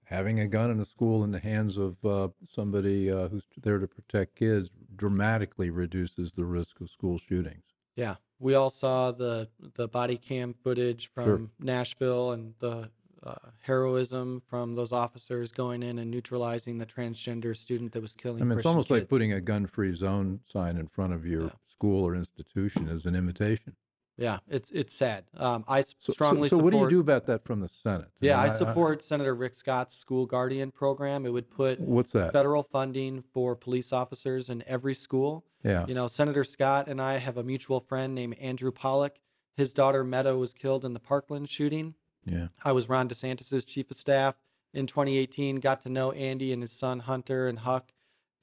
having 0.04 0.40
a 0.40 0.46
gun 0.46 0.70
in 0.70 0.78
a 0.80 0.84
school 0.84 1.24
in 1.24 1.30
the 1.30 1.38
hands 1.38 1.76
of 1.78 1.96
uh, 2.04 2.28
somebody 2.54 3.10
uh, 3.10 3.28
who's 3.28 3.44
there 3.62 3.78
to 3.78 3.86
protect 3.88 4.36
kids 4.36 4.68
dramatically 4.96 5.70
reduces 5.70 6.32
the 6.32 6.44
risk 6.44 6.80
of 6.80 6.90
school 6.90 7.18
shootings. 7.18 7.64
Yeah, 7.96 8.16
we 8.38 8.54
all 8.54 8.70
saw 8.70 9.10
the 9.10 9.48
the 9.74 9.88
body 9.88 10.16
cam 10.18 10.54
footage 10.54 11.10
from 11.10 11.24
Sure. 11.24 11.50
Nashville 11.58 12.32
and 12.32 12.54
the 12.58 12.90
uh, 13.22 13.34
heroism 13.60 14.42
from 14.48 14.74
those 14.74 14.92
officers 14.92 15.52
going 15.52 15.82
in 15.82 15.98
and 15.98 16.10
neutralizing 16.10 16.78
the 16.78 16.86
transgender 16.86 17.56
student 17.56 17.92
that 17.92 18.00
was 18.02 18.14
killing. 18.14 18.40
I 18.42 18.44
mean, 18.44 18.52
it's 18.52 18.56
Christian 18.58 18.70
almost 18.70 18.90
like 18.90 19.08
putting 19.08 19.32
a 19.32 19.40
gun-free 19.40 19.94
zone 19.96 20.40
sign 20.50 20.76
in 20.76 20.86
front 20.88 21.12
of 21.12 21.26
your 21.26 21.42
Yeah. 21.44 21.50
school 21.66 22.04
or 22.06 22.14
institution 22.14 22.88
as 22.88 23.06
an 23.06 23.14
imitation. 23.14 23.74
Yeah, 24.16 24.38
it's 24.48 24.72
it's 24.72 24.96
sad. 24.96 25.26
Um, 25.36 25.64
I 25.68 25.82
So, 25.82 25.94
so- 26.00 26.12
strongly 26.12 26.48
so, 26.48 26.56
support. 26.56 26.64
what 26.74 26.78
do 26.78 26.84
you 26.84 26.90
do 26.90 27.00
about 27.00 27.26
that 27.26 27.44
from 27.44 27.60
the 27.60 27.68
Senate? 27.84 28.08
Yeah, 28.20 28.42
mean, 28.42 28.50
I 28.50 28.52
support 28.52 29.00
Senator 29.00 29.32
Rick 29.32 29.54
Scott's 29.54 29.94
School 29.96 30.26
Guardian 30.26 30.72
program. 30.72 31.24
It 31.24 31.32
would 31.32 31.48
put 31.50 31.78
what's 31.78 32.10
that? 32.12 32.32
federal 32.32 32.64
funding 32.64 33.22
for 33.32 33.54
police 33.54 33.92
officers 33.92 34.48
in 34.50 34.64
every 34.66 34.94
school. 34.94 35.44
yeah. 35.62 35.86
You 35.86 35.94
know, 35.94 36.08
Senator 36.08 36.42
Scott 36.42 36.88
and 36.88 37.00
I 37.00 37.18
have 37.18 37.36
a 37.36 37.44
mutual 37.44 37.78
friend 37.78 38.12
named 38.14 38.34
Andrew 38.40 38.72
Pollack. 38.72 39.20
His 39.56 39.72
daughter 39.72 40.02
Meadow 40.04 40.36
was 40.38 40.52
killed 40.52 40.84
in 40.84 40.94
the 40.94 41.00
Parkland 41.00 41.48
shooting. 41.48 41.94
Yeah. 42.28 42.48
I 42.64 42.72
was 42.72 42.88
Ron 42.88 43.08
DeSantis's 43.08 43.64
chief 43.64 43.90
of 43.90 43.96
staff 43.96 44.36
in 44.74 44.86
2018. 44.86 45.56
Got 45.56 45.82
to 45.82 45.88
know 45.88 46.12
Andy 46.12 46.52
and 46.52 46.62
his 46.62 46.72
son 46.72 47.00
Hunter 47.00 47.46
and 47.46 47.60
Huck, 47.60 47.92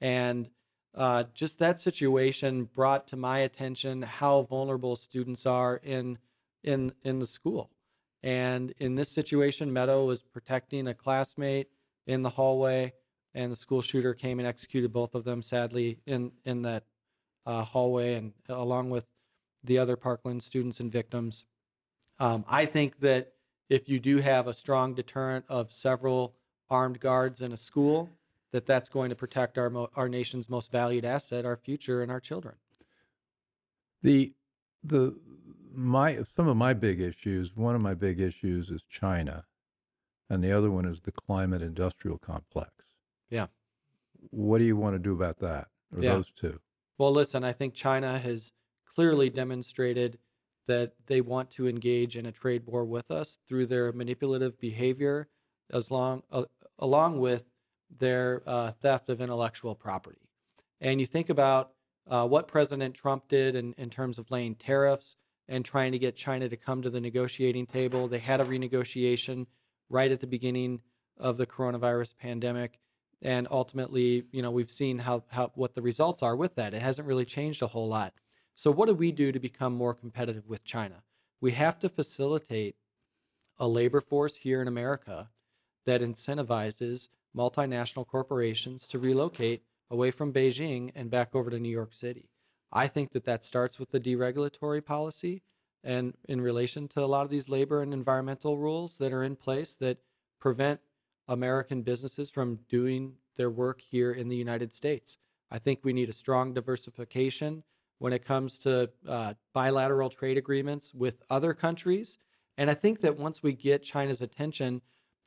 And 0.02 0.50
uh, 0.94 1.26
just 1.34 1.60
that 1.60 1.82
situation 1.82 2.64
brought 2.64 3.08
to 3.08 3.18
my 3.18 3.40
attention 3.40 4.02
how 4.02 4.44
vulnerable 4.44 4.96
students 4.96 5.46
are 5.46 5.80
in 5.84 6.18
in 6.64 6.94
in 7.04 7.20
the 7.20 7.28
school. 7.28 7.70
And 8.24 8.74
in 8.80 8.96
this 8.96 9.10
situation, 9.10 9.72
Meadow 9.72 10.06
was 10.06 10.24
protecting 10.24 10.88
a 10.88 10.94
classmate 10.94 11.70
in 12.08 12.24
the 12.24 12.30
hallway, 12.30 12.94
and 13.34 13.52
the 13.52 13.56
school 13.56 13.82
shooter 13.82 14.14
came 14.14 14.40
and 14.40 14.48
executed 14.48 14.92
both 14.92 15.14
of 15.16 15.26
them, 15.26 15.42
sadly, 15.42 16.00
in 16.06 16.32
in 16.46 16.62
that 16.64 16.86
uh, 17.46 17.64
hallway, 17.64 18.16
and 18.16 18.34
along 18.50 18.90
with 18.90 19.06
the 19.64 19.78
other 19.78 19.96
Parkland 19.96 20.44
students 20.44 20.80
and 20.80 20.92
victims. 20.92 21.46
Um, 22.20 22.46
I 22.48 22.66
think 22.66 23.00
that 23.00 23.34
if 23.70 23.90
you 23.90 24.00
do 24.00 24.18
have 24.18 24.48
a 24.48 24.54
strong 24.54 24.94
deterrent 24.94 25.46
of 25.50 25.72
several 25.72 26.36
armed 26.70 27.00
guards 27.00 27.42
in 27.42 27.52
a 27.52 27.58
school, 27.58 28.10
that 28.52 28.66
that's 28.66 28.90
going 28.90 29.10
to 29.10 29.16
protect 29.16 29.58
our 29.58 29.70
mo- 29.70 29.90
our 29.96 30.08
nation's 30.08 30.50
most 30.50 30.72
valued 30.72 31.04
asset, 31.06 31.46
our 31.46 31.58
future, 31.58 32.02
and 32.02 32.12
our 32.12 32.20
children. 32.20 32.56
The 34.02 34.34
the 34.84 35.16
my 35.74 36.20
some 36.36 36.48
of 36.48 36.56
my 36.56 36.74
big 36.74 37.02
issues. 37.02 37.56
One 37.56 37.76
of 37.76 37.82
my 37.82 37.94
big 37.94 38.20
issues 38.22 38.70
is 38.70 38.84
China, 38.90 39.46
and 40.30 40.44
the 40.44 40.52
other 40.52 40.72
one 40.72 40.86
is 40.86 41.02
the 41.02 41.12
climate 41.12 41.62
industrial 41.62 42.18
complex. 42.18 42.72
Yeah. 43.30 43.48
What 44.30 44.60
do 44.60 44.64
you 44.64 44.78
want 44.78 44.96
to 44.96 45.00
do 45.00 45.14
about 45.14 45.40
that? 45.40 45.68
Or 45.96 46.02
Yeah. 46.02 46.16
those 46.16 46.32
two? 46.36 46.60
Well, 46.98 47.12
listen, 47.12 47.44
I 47.44 47.52
think 47.52 47.74
China 47.74 48.18
has 48.20 48.54
clearly 48.86 49.30
demonstrated 49.30 50.18
that 50.68 50.94
they 51.08 51.22
want 51.22 51.52
to 51.52 51.68
engage 51.68 52.18
in 52.18 52.26
a 52.26 52.32
trade 52.32 52.64
war 52.66 52.84
with 52.84 53.12
us 53.12 53.40
through 53.48 53.66
their 53.66 53.92
manipulative 53.92 54.60
behavior, 54.60 55.28
as 55.72 55.92
long 55.92 56.24
uh, 56.32 56.44
along 56.80 57.20
with 57.20 57.46
their 57.98 58.42
uh, 58.46 58.72
theft 58.72 59.10
of 59.10 59.22
intellectual 59.22 59.76
property. 59.76 60.30
And 60.82 61.00
you 61.00 61.08
think 61.08 61.30
about 61.30 61.72
uh, 62.08 62.28
what 62.28 62.48
President 62.48 62.96
Trump 62.96 63.28
did 63.28 63.56
in, 63.56 63.74
in 63.78 63.90
terms 63.90 64.20
of 64.20 64.30
laying 64.32 64.56
tariffs 64.56 65.16
and 65.48 65.64
trying 65.64 65.92
to 65.92 66.00
get 66.00 66.16
China 66.16 66.50
to 66.50 66.58
come 66.58 66.82
to 66.82 66.90
the 66.90 67.00
negotiating 67.00 67.68
table. 67.68 68.08
They 68.08 68.20
had 68.20 68.42
a 68.42 68.46
renegotiation 68.46 69.46
right 69.90 70.12
at 70.12 70.20
the 70.20 70.28
beginning 70.28 70.82
of 71.18 71.38
the 71.38 71.46
coronavirus 71.46 72.18
pandemic 72.18 72.80
and 73.22 73.48
ultimately, 73.50 74.26
you 74.32 74.42
know, 74.42 74.52
we've 74.52 74.72
seen 74.72 75.00
how, 75.00 75.24
how 75.30 75.52
what 75.56 75.74
the 75.74 75.82
results 75.82 76.22
are 76.22 76.36
with 76.36 76.56
that. 76.56 76.74
It 76.74 76.82
hasn't 76.82 77.08
really 77.08 77.26
changed 77.26 77.62
a 77.62 77.68
whole 77.68 77.88
lot. 77.88 78.14
So, 78.58 78.72
what 78.72 78.88
do 78.88 78.96
we 78.96 79.12
do 79.12 79.34
to 79.34 79.40
become 79.40 79.74
more 79.76 79.94
competitive 79.94 80.48
with 80.48 80.64
China? 80.64 81.04
We 81.42 81.52
have 81.52 81.78
to 81.80 81.90
facilitate 81.90 82.78
a 83.58 83.68
labor 83.68 84.00
force 84.00 84.38
here 84.38 84.62
in 84.62 84.68
America 84.68 85.30
that 85.86 86.02
incentivizes 86.02 87.10
multinational 87.36 88.08
corporations 88.08 88.88
to 88.88 88.98
relocate 88.98 89.64
away 89.92 90.10
from 90.10 90.32
Beijing 90.32 90.92
and 90.96 91.12
back 91.12 91.36
over 91.36 91.50
to 91.50 91.60
New 91.60 91.70
York 91.70 91.94
City. 91.94 92.30
I 92.72 92.88
think 92.88 93.12
that 93.12 93.26
that 93.26 93.44
starts 93.44 93.78
with 93.78 93.92
the 93.92 94.00
deregulatory 94.00 94.84
policy 94.84 95.44
and 95.84 96.16
in 96.28 96.40
relation 96.40 96.88
to 96.88 97.04
a 97.04 97.06
lot 97.06 97.24
of 97.24 97.30
these 97.30 97.50
labor 97.50 97.82
and 97.82 97.94
environmental 97.94 98.58
rules 98.58 98.98
that 98.98 99.12
are 99.12 99.24
in 99.24 99.36
place 99.36 99.76
that 99.76 100.00
prevent 100.40 100.80
American 101.28 101.82
businesses 101.82 102.30
from 102.30 102.60
doing 102.70 103.16
their 103.36 103.50
work 103.50 103.82
here 103.82 104.12
in 104.12 104.30
the 104.30 104.36
United 104.36 104.74
States. 104.74 105.18
I 105.52 105.60
think 105.60 105.82
we 105.84 105.94
need 105.94 106.10
a 106.10 106.14
strong 106.14 106.54
diversification 106.54 107.64
when 108.00 108.14
it 108.14 108.26
comes 108.26 108.58
to 108.60 108.90
uh, 109.08 109.34
bilateral 109.54 110.10
trade 110.10 110.38
agreements 110.38 110.94
with 110.94 111.24
other 111.30 111.54
countries. 111.54 112.18
And 112.58 112.70
I 112.70 112.74
think 112.74 113.02
that 113.02 113.18
once 113.18 113.44
we 113.44 113.54
get 113.54 113.84
China's 113.84 114.22
attention, 114.22 114.82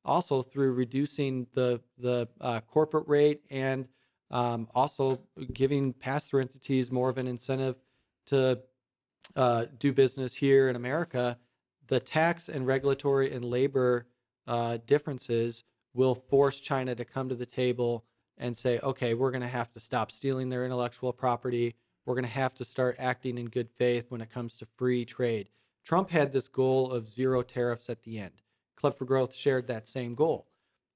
also 0.04 0.42
through 0.42 0.72
reducing 0.72 1.46
the 1.54 1.80
the 1.98 2.28
uh, 2.40 2.60
corporate 2.60 3.06
rate 3.08 3.42
and 3.50 3.88
um, 4.30 4.68
also 4.74 5.20
giving 5.52 5.92
pass-through 5.92 6.42
entities 6.42 6.90
more 6.90 7.08
of 7.08 7.18
an 7.18 7.26
incentive 7.26 7.76
to 8.26 8.60
uh, 9.36 9.66
do 9.78 9.92
business 9.92 10.34
here 10.34 10.68
in 10.68 10.76
America, 10.76 11.38
the 11.86 12.00
tax 12.00 12.48
and 12.48 12.66
regulatory 12.66 13.32
and 13.32 13.44
labor 13.44 14.06
uh, 14.46 14.78
differences 14.86 15.64
will 15.94 16.14
force 16.14 16.60
China 16.60 16.94
to 16.94 17.04
come 17.04 17.28
to 17.28 17.34
the 17.34 17.46
table 17.46 18.04
and 18.36 18.56
say, 18.56 18.78
okay, 18.82 19.14
we're 19.14 19.30
going 19.30 19.42
to 19.42 19.48
have 19.48 19.72
to 19.72 19.80
stop 19.80 20.12
stealing 20.12 20.48
their 20.48 20.64
intellectual 20.64 21.12
property. 21.12 21.74
We're 22.08 22.14
going 22.14 22.24
to 22.24 22.30
have 22.30 22.54
to 22.54 22.64
start 22.64 22.96
acting 22.98 23.36
in 23.36 23.50
good 23.50 23.68
faith 23.68 24.06
when 24.08 24.22
it 24.22 24.32
comes 24.32 24.56
to 24.56 24.66
free 24.78 25.04
trade. 25.04 25.50
Trump 25.84 26.08
had 26.08 26.32
this 26.32 26.48
goal 26.48 26.90
of 26.90 27.06
zero 27.06 27.42
tariffs 27.42 27.90
at 27.90 28.02
the 28.02 28.18
end. 28.18 28.32
Club 28.76 28.96
for 28.96 29.04
Growth 29.04 29.34
shared 29.34 29.66
that 29.66 29.86
same 29.86 30.14
goal. 30.14 30.46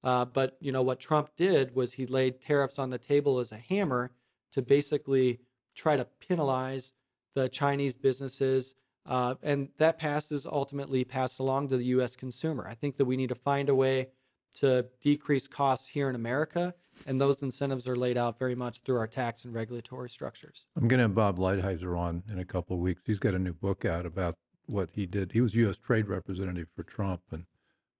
Uh, 0.03 0.25
but 0.25 0.57
you 0.59 0.71
know 0.71 0.81
what 0.81 0.99
Trump 0.99 1.29
did 1.37 1.75
was 1.75 1.93
he 1.93 2.07
laid 2.07 2.41
tariffs 2.41 2.79
on 2.79 2.89
the 2.89 2.97
table 2.97 3.37
as 3.37 3.51
a 3.51 3.57
hammer 3.57 4.09
to 4.53 4.63
basically 4.63 5.39
try 5.75 5.95
to 5.95 6.07
penalize 6.27 6.93
the 7.35 7.47
Chinese 7.47 7.95
businesses, 7.95 8.73
uh, 9.05 9.35
and 9.43 9.69
that 9.77 9.99
passes 9.99 10.47
ultimately 10.47 11.03
passed 11.03 11.39
along 11.39 11.69
to 11.69 11.77
the 11.77 11.85
U.S. 11.85 12.15
consumer. 12.15 12.65
I 12.67 12.73
think 12.73 12.97
that 12.97 13.05
we 13.05 13.17
need 13.17 13.29
to 13.29 13.35
find 13.35 13.69
a 13.69 13.75
way 13.75 14.07
to 14.55 14.87
decrease 14.99 15.47
costs 15.47 15.89
here 15.89 16.09
in 16.09 16.15
America, 16.15 16.73
and 17.05 17.19
those 17.19 17.41
incentives 17.43 17.87
are 17.87 17.95
laid 17.95 18.17
out 18.17 18.37
very 18.39 18.55
much 18.55 18.79
through 18.79 18.97
our 18.97 19.07
tax 19.07 19.45
and 19.45 19.53
regulatory 19.53 20.09
structures. 20.09 20.65
I'm 20.75 20.87
going 20.87 20.99
to 20.99 21.03
have 21.03 21.15
Bob 21.15 21.37
Lighthizer 21.37 21.97
on 21.97 22.23
in 22.31 22.39
a 22.39 22.45
couple 22.45 22.75
of 22.75 22.81
weeks. 22.81 23.01
He's 23.05 23.19
got 23.19 23.33
a 23.33 23.39
new 23.39 23.53
book 23.53 23.85
out 23.85 24.05
about 24.05 24.35
what 24.65 24.89
he 24.93 25.05
did. 25.05 25.31
He 25.31 25.41
was 25.41 25.53
U.S. 25.55 25.75
Trade 25.77 26.07
Representative 26.07 26.67
for 26.75 26.83
Trump, 26.83 27.21
and 27.31 27.45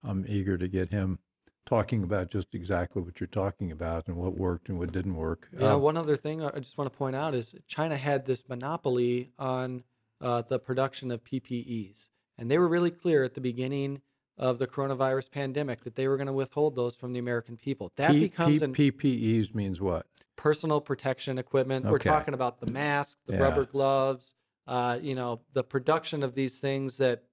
I'm 0.03 0.25
eager 0.27 0.57
to 0.57 0.67
get 0.67 0.89
him 0.89 1.19
talking 1.65 2.03
about 2.03 2.29
just 2.29 2.53
exactly 2.53 3.01
what 3.01 3.19
you're 3.19 3.27
talking 3.27 3.71
about 3.71 4.07
and 4.07 4.17
what 4.17 4.37
worked 4.37 4.67
and 4.69 4.77
what 4.77 4.91
didn't 4.91 5.15
work. 5.15 5.47
You 5.53 5.59
know, 5.59 5.75
Um, 5.75 5.81
one 5.81 5.97
other 5.97 6.15
thing 6.17 6.43
I 6.43 6.59
just 6.59 6.77
want 6.77 6.91
to 6.91 6.97
point 6.97 7.15
out 7.15 7.33
is 7.35 7.55
China 7.67 7.95
had 7.95 8.25
this 8.25 8.47
monopoly 8.49 9.31
on 9.39 9.83
uh, 10.19 10.41
the 10.41 10.59
production 10.59 11.09
of 11.11 11.23
PPEs, 11.23 12.09
and 12.37 12.49
they 12.51 12.57
were 12.57 12.67
really 12.67 12.91
clear 12.91 13.23
at 13.23 13.33
the 13.33 13.41
beginning 13.41 14.01
of 14.37 14.59
the 14.59 14.67
coronavirus 14.67 15.31
pandemic 15.31 15.83
that 15.83 15.95
they 15.95 16.07
were 16.07 16.17
going 16.17 16.27
to 16.27 16.33
withhold 16.33 16.75
those 16.75 16.95
from 16.95 17.13
the 17.13 17.19
American 17.19 17.55
people. 17.57 17.91
That 17.97 18.11
P- 18.11 18.21
becomes 18.21 18.59
P- 18.59 18.65
an 18.65 18.73
PPEs 18.73 19.53
means 19.53 19.79
what? 19.79 20.05
personal 20.35 20.81
protection 20.81 21.37
equipment. 21.37 21.85
We're 21.85 21.99
talking 21.99 22.33
about 22.33 22.59
the 22.59 22.71
mask, 22.71 23.19
the 23.27 23.33
Yeah. 23.33 23.39
rubber 23.43 23.65
gloves, 23.65 24.33
uh, 24.67 24.99
you 25.01 25.13
know, 25.13 25.41
the 25.53 25.63
production 25.63 26.23
of 26.23 26.33
these 26.33 26.59
things 26.59 26.97
that 26.97 27.23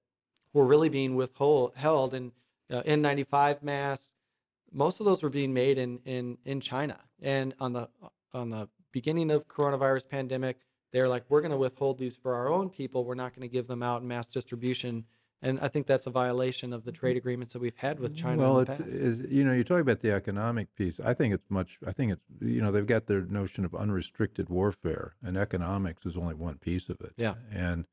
were 0.53 0.65
really 0.65 0.87
being 0.87 1.15
withhold 1.15 1.73
held 1.75 2.13
and 2.13 2.31
uh, 2.69 2.83
N95 2.83 3.63
masks. 3.63 4.13
Most 4.71 4.99
of 4.99 5.05
those 5.07 5.23
were 5.23 5.29
being 5.29 5.53
made 5.53 5.77
in 5.79 5.99
in 6.05 6.37
in 6.45 6.61
China. 6.61 6.99
And 7.21 7.55
on 7.59 7.73
the 7.73 7.89
on 8.33 8.49
the 8.51 8.69
beginning 8.91 9.31
of 9.31 9.47
coronavirus 9.47 10.07
pandemic, 10.07 10.59
they're 10.93 11.09
like, 11.09 11.25
we're 11.27 11.41
going 11.41 11.51
to 11.51 11.57
withhold 11.57 11.97
these 11.97 12.15
for 12.15 12.35
our 12.35 12.49
own 12.49 12.69
people. 12.69 13.03
We're 13.03 13.15
not 13.15 13.33
going 13.35 13.41
to 13.47 13.51
give 13.51 13.67
them 13.67 13.81
out 13.81 14.01
in 14.03 14.07
mass 14.07 14.27
distribution. 14.27 15.05
And 15.43 15.59
I 15.59 15.69
think 15.69 15.87
that's 15.87 16.05
a 16.05 16.11
violation 16.11 16.71
of 16.71 16.85
the 16.85 16.91
trade 16.91 17.17
agreements 17.17 17.53
that 17.53 17.59
we've 17.59 17.75
had 17.75 17.99
with 17.99 18.15
China 18.15 18.43
well, 18.43 18.59
in 18.59 18.65
the 18.65 18.71
it's, 18.73 18.81
past. 18.83 18.93
is 18.93 19.31
you 19.31 19.43
know, 19.43 19.53
you 19.53 19.63
talk 19.63 19.81
about 19.81 20.01
the 20.01 20.11
economic 20.11 20.75
piece. 20.75 20.99
I 21.03 21.15
think 21.15 21.33
it's 21.33 21.49
much. 21.49 21.79
I 21.85 21.91
think 21.91 22.11
it's 22.11 22.25
you 22.39 22.61
know 22.61 22.71
they've 22.71 22.85
got 22.85 23.07
their 23.07 23.21
notion 23.21 23.65
of 23.65 23.73
unrestricted 23.73 24.49
warfare, 24.49 25.15
and 25.23 25.37
economics 25.37 26.05
is 26.05 26.15
only 26.15 26.35
one 26.35 26.57
piece 26.57 26.89
of 26.89 27.01
it. 27.01 27.13
Yeah. 27.17 27.35
and 27.51 27.85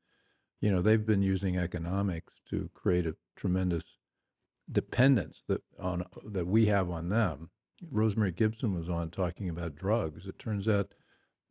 you 0.61 0.71
know 0.71 0.81
they've 0.81 1.05
been 1.05 1.23
using 1.23 1.57
economics 1.57 2.33
to 2.49 2.69
create 2.73 3.07
a 3.07 3.15
tremendous 3.35 3.83
dependence 4.71 5.43
that 5.47 5.63
on 5.79 6.05
that 6.23 6.45
we 6.45 6.67
have 6.67 6.89
on 6.89 7.09
them. 7.09 7.49
Rosemary 7.89 8.31
Gibson 8.31 8.75
was 8.75 8.89
on 8.89 9.09
talking 9.09 9.49
about 9.49 9.75
drugs. 9.75 10.27
It 10.27 10.37
turns 10.37 10.67
out 10.67 10.93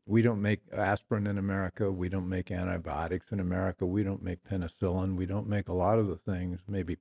we 0.08 0.22
don't 0.22 0.40
make 0.40 0.60
aspirin 0.72 1.26
in 1.26 1.36
America. 1.36 1.92
We 1.92 2.08
don't 2.08 2.28
make 2.28 2.50
antibiotics 2.50 3.30
in 3.30 3.40
America. 3.40 3.84
We 3.84 4.02
don't 4.02 4.22
make 4.22 4.42
penicillin. 4.42 5.16
We 5.16 5.26
don't 5.26 5.46
make 5.46 5.68
a 5.68 5.74
lot 5.74 5.98
of 5.98 6.06
the 6.08 6.16
things, 6.16 6.60
maybe 6.66 6.96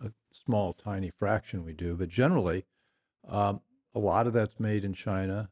a 0.00 0.12
small, 0.30 0.72
tiny 0.72 1.10
fraction 1.10 1.64
we 1.64 1.72
do, 1.72 1.96
but 1.96 2.08
generally, 2.08 2.64
um, 3.26 3.60
a 3.94 3.98
lot 3.98 4.28
of 4.28 4.32
that's 4.32 4.60
made 4.60 4.84
in 4.84 4.94
China, 4.94 5.50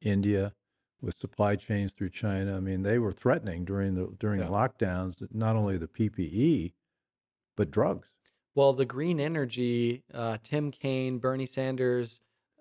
India, 0.00 0.52
with 1.00 1.16
supply 1.18 1.54
chains 1.54 1.92
through 1.92 2.10
China. 2.10 2.56
I 2.56 2.60
mean, 2.60 2.82
they 2.82 2.98
were 2.98 3.12
threatening 3.12 3.64
during 3.64 3.94
the 3.94 4.12
during 4.18 4.40
Yeah. 4.40 4.46
the 4.46 4.52
lockdowns 4.52 5.32
not 5.32 5.54
only 5.54 5.78
the 5.78 5.86
PPE, 5.88 6.74
but 7.56 7.70
drugs. 7.70 8.08
Well, 8.56 8.72
the 8.72 8.84
green 8.84 9.20
energy, 9.20 10.02
uh, 10.12 10.38
Tim 10.42 10.72
Kaine, 10.72 11.18
Bernie 11.18 11.46
Sanders' 11.46 12.20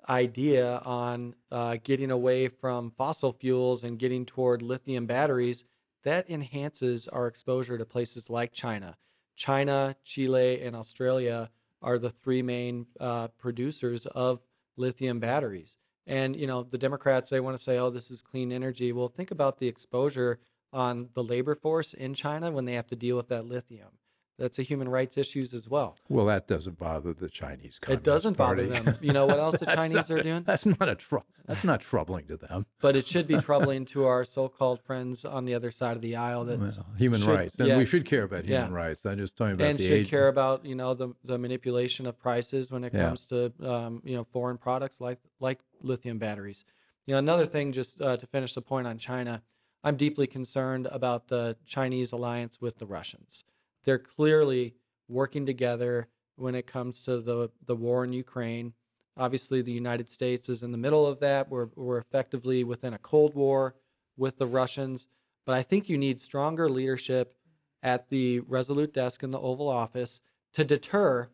idea 0.09 0.81
on 0.85 1.35
uh, 1.51 1.77
getting 1.83 2.11
away 2.11 2.47
from 2.47 2.91
fossil 2.91 3.33
fuels 3.33 3.83
and 3.83 3.99
getting 3.99 4.25
toward 4.25 4.61
lithium 4.61 5.05
batteries, 5.05 5.65
that 6.03 6.29
enhances 6.29 7.07
our 7.07 7.27
exposure 7.27 7.77
to 7.77 7.85
places 7.85 8.29
like 8.29 8.53
China. 8.53 8.97
China, 9.35 9.95
Chile, 10.03 10.61
and 10.61 10.75
Australia 10.75 11.49
are 11.81 11.99
the 11.99 12.09
three 12.09 12.41
main 12.41 12.87
uh, 12.99 13.27
producers 13.37 14.05
of 14.07 14.41
lithium 14.77 15.19
batteries. 15.19 15.77
And, 16.05 16.35
you 16.35 16.47
know, 16.47 16.63
the 16.63 16.77
Democrats, 16.77 17.29
they 17.29 17.39
want 17.39 17.57
to 17.57 17.61
say, 17.61 17.77
oh, 17.77 17.89
this 17.89 18.09
is 18.09 18.21
clean 18.21 18.51
energy. 18.51 18.93
Well, 18.93 19.09
think 19.09 19.31
about 19.31 19.59
the 19.59 19.67
exposure 19.67 20.39
on 20.71 21.09
the 21.13 21.23
labor 21.23 21.55
force 21.55 21.93
in 21.93 22.13
China 22.13 22.51
when 22.51 22.65
they 22.65 22.73
have 22.73 22.87
to 22.87 22.95
deal 22.95 23.17
with 23.17 23.27
that 23.29 23.45
lithium 23.45 23.89
That's 24.37 24.59
a 24.59 24.61
human 24.61 24.87
rights 24.87 25.17
issues 25.17 25.51
as 25.53 25.67
well. 25.67 25.95
Well, 26.09 26.27
that 26.27 26.47
doesn't 26.47 26.77
bother 26.77 27.11
the 27.11 27.27
Chinese. 27.27 27.79
It 27.87 28.03
doesn't 28.03 28.37
bother 28.37 28.67
them. 28.67 28.95
You 29.01 29.11
know 29.11 29.25
what 29.25 29.39
else 29.39 29.57
the 29.59 29.65
Chinese 29.79 29.95
not- 30.09 30.11
are 30.11 30.21
doing? 30.21 30.43
That's 30.43 30.63
not 30.65 30.87
a 30.87 30.93
tr- 30.95 31.17
That's 31.47 31.63
not 31.63 31.81
troubling 31.81 32.27
to 32.27 32.37
them. 32.37 32.65
But 32.79 32.95
it 32.95 33.07
should 33.07 33.27
be 33.27 33.37
troubling 33.49 33.85
to 33.85 34.05
our 34.05 34.23
so-called 34.23 34.79
friends 34.81 35.25
on 35.25 35.45
the 35.45 35.55
other 35.55 35.71
side 35.71 35.95
of 35.95 36.01
the 36.03 36.15
aisle 36.15 36.45
that 36.45 36.59
Well, 36.59 36.85
human 36.97 37.19
should- 37.19 37.29
rights, 37.29 37.55
and 37.57 37.67
yeah. 37.67 37.77
we 37.77 37.85
should 37.85 38.05
care 38.05 38.23
about 38.23 38.45
human 38.45 38.69
Yeah. 38.71 38.77
rights. 38.77 39.05
I'm 39.07 39.17
just 39.17 39.35
talking 39.35 39.55
about 39.55 39.67
and 39.69 39.79
the 39.79 39.83
should 39.83 39.93
age. 39.93 40.09
care 40.09 40.27
about 40.27 40.63
you 40.65 40.75
know 40.75 40.93
the 40.93 41.09
the 41.23 41.39
manipulation 41.39 42.05
of 42.05 42.19
prices 42.19 42.69
when 42.69 42.83
it 42.83 42.93
Yeah. 42.93 43.07
comes 43.07 43.25
to 43.27 43.51
um, 43.63 44.01
you 44.05 44.15
know 44.15 44.23
foreign 44.23 44.57
products 44.59 45.01
like 45.01 45.19
like 45.39 45.59
lithium 45.81 46.19
batteries. 46.19 46.63
You 47.07 47.13
know 47.13 47.17
another 47.19 47.47
thing 47.47 47.71
just 47.71 47.99
uh, 48.01 48.17
to 48.17 48.27
finish 48.27 48.53
the 48.53 48.61
point 48.61 48.85
on 48.85 48.99
China, 48.99 49.41
I'm 49.83 49.97
deeply 49.97 50.27
concerned 50.27 50.85
about 50.91 51.29
the 51.29 51.57
Chinese 51.65 52.11
alliance 52.11 52.61
with 52.61 52.77
the 52.77 52.85
Russians. 52.85 53.43
They're 53.87 53.97
clearly 53.97 54.75
working 55.07 55.45
together 55.45 56.09
when 56.35 56.55
it 56.55 56.67
comes 56.67 57.01
to 57.03 57.21
the 57.21 57.49
the 57.65 57.75
war 57.75 58.03
in 58.03 58.11
Ukraine. 58.11 58.73
Obviously, 59.15 59.61
the 59.61 59.71
United 59.71 60.09
States 60.09 60.49
is 60.49 60.61
in 60.61 60.73
the 60.73 60.77
middle 60.77 61.07
of 61.07 61.21
that. 61.21 61.49
We're 61.49 61.69
we're 61.73 61.97
effectively 61.97 62.65
within 62.65 62.93
a 62.93 62.97
cold 62.97 63.33
war 63.33 63.75
with 64.17 64.39
the 64.39 64.45
Russians, 64.45 65.07
but 65.45 65.55
I 65.55 65.63
think 65.63 65.87
you 65.87 65.97
need 65.97 66.19
stronger 66.19 66.67
leadership 66.67 67.37
at 67.81 68.09
the 68.09 68.41
Resolute 68.41 68.93
desk 68.93 69.23
in 69.23 69.29
the 69.29 69.39
Oval 69.39 69.69
Office 69.69 70.19
to 70.51 70.65
deter 70.65 71.29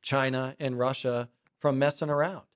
China 0.00 0.56
and 0.58 0.78
Russia 0.78 1.28
from 1.58 1.78
messing 1.78 2.08
around. 2.08 2.46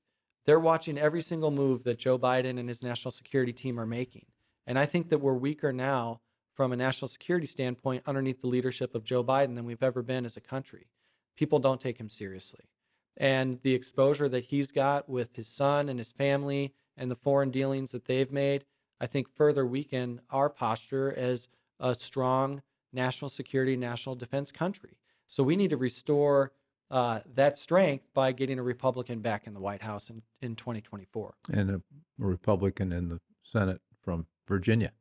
They're 0.46 0.58
watching 0.58 0.96
every 0.96 1.20
single 1.20 1.50
move 1.50 1.84
that 1.84 1.98
Joe 1.98 2.18
Biden 2.18 2.58
and 2.58 2.70
his 2.70 2.82
national 2.82 3.12
security 3.12 3.52
team 3.52 3.78
are 3.78 3.84
making. 3.84 4.24
And 4.66 4.78
I 4.78 4.86
think 4.86 5.10
that 5.10 5.18
we're 5.18 5.34
weaker 5.34 5.74
now 5.74 6.22
from 6.60 6.72
a 6.72 6.76
national 6.76 7.08
security 7.08 7.46
standpoint 7.46 8.02
underneath 8.06 8.42
the 8.42 8.46
leadership 8.46 8.94
of 8.94 9.02
Joe 9.02 9.24
Biden 9.24 9.54
than 9.54 9.64
we've 9.64 9.82
ever 9.82 10.02
been 10.02 10.26
as 10.26 10.36
a 10.36 10.42
country. 10.42 10.88
People 11.34 11.58
don't 11.58 11.80
take 11.80 11.96
him 11.96 12.10
seriously. 12.10 12.66
And 13.16 13.58
the 13.62 13.72
exposure 13.72 14.28
that 14.28 14.44
he's 14.44 14.70
got 14.70 15.08
with 15.08 15.34
his 15.36 15.48
son 15.48 15.88
and 15.88 15.98
his 15.98 16.12
family 16.12 16.74
and 16.98 17.10
the 17.10 17.14
foreign 17.14 17.50
dealings 17.50 17.92
that 17.92 18.04
they've 18.04 18.30
made, 18.30 18.66
I 19.00 19.06
think 19.06 19.34
further 19.34 19.64
weaken 19.64 20.20
our 20.28 20.50
posture 20.50 21.10
as 21.16 21.48
a 21.78 21.94
strong 21.94 22.60
national 22.92 23.30
security, 23.30 23.74
national 23.74 24.16
defense 24.16 24.52
country. 24.52 24.98
So 25.28 25.42
we 25.42 25.56
need 25.56 25.70
to 25.70 25.78
restore 25.78 26.52
uh, 26.90 27.20
that 27.36 27.56
strength 27.56 28.04
by 28.12 28.32
getting 28.32 28.58
a 28.58 28.62
Republican 28.62 29.20
back 29.20 29.46
in 29.46 29.54
the 29.54 29.60
White 29.60 29.80
House 29.80 30.10
in, 30.10 30.20
in 30.42 30.56
2024. 30.56 31.36
and 31.54 31.70
a 31.70 31.82
Republican 32.18 32.92
in 32.92 33.08
the 33.08 33.18
Senate 33.50 33.80
from 34.02 34.26
Virginia. 34.46 34.92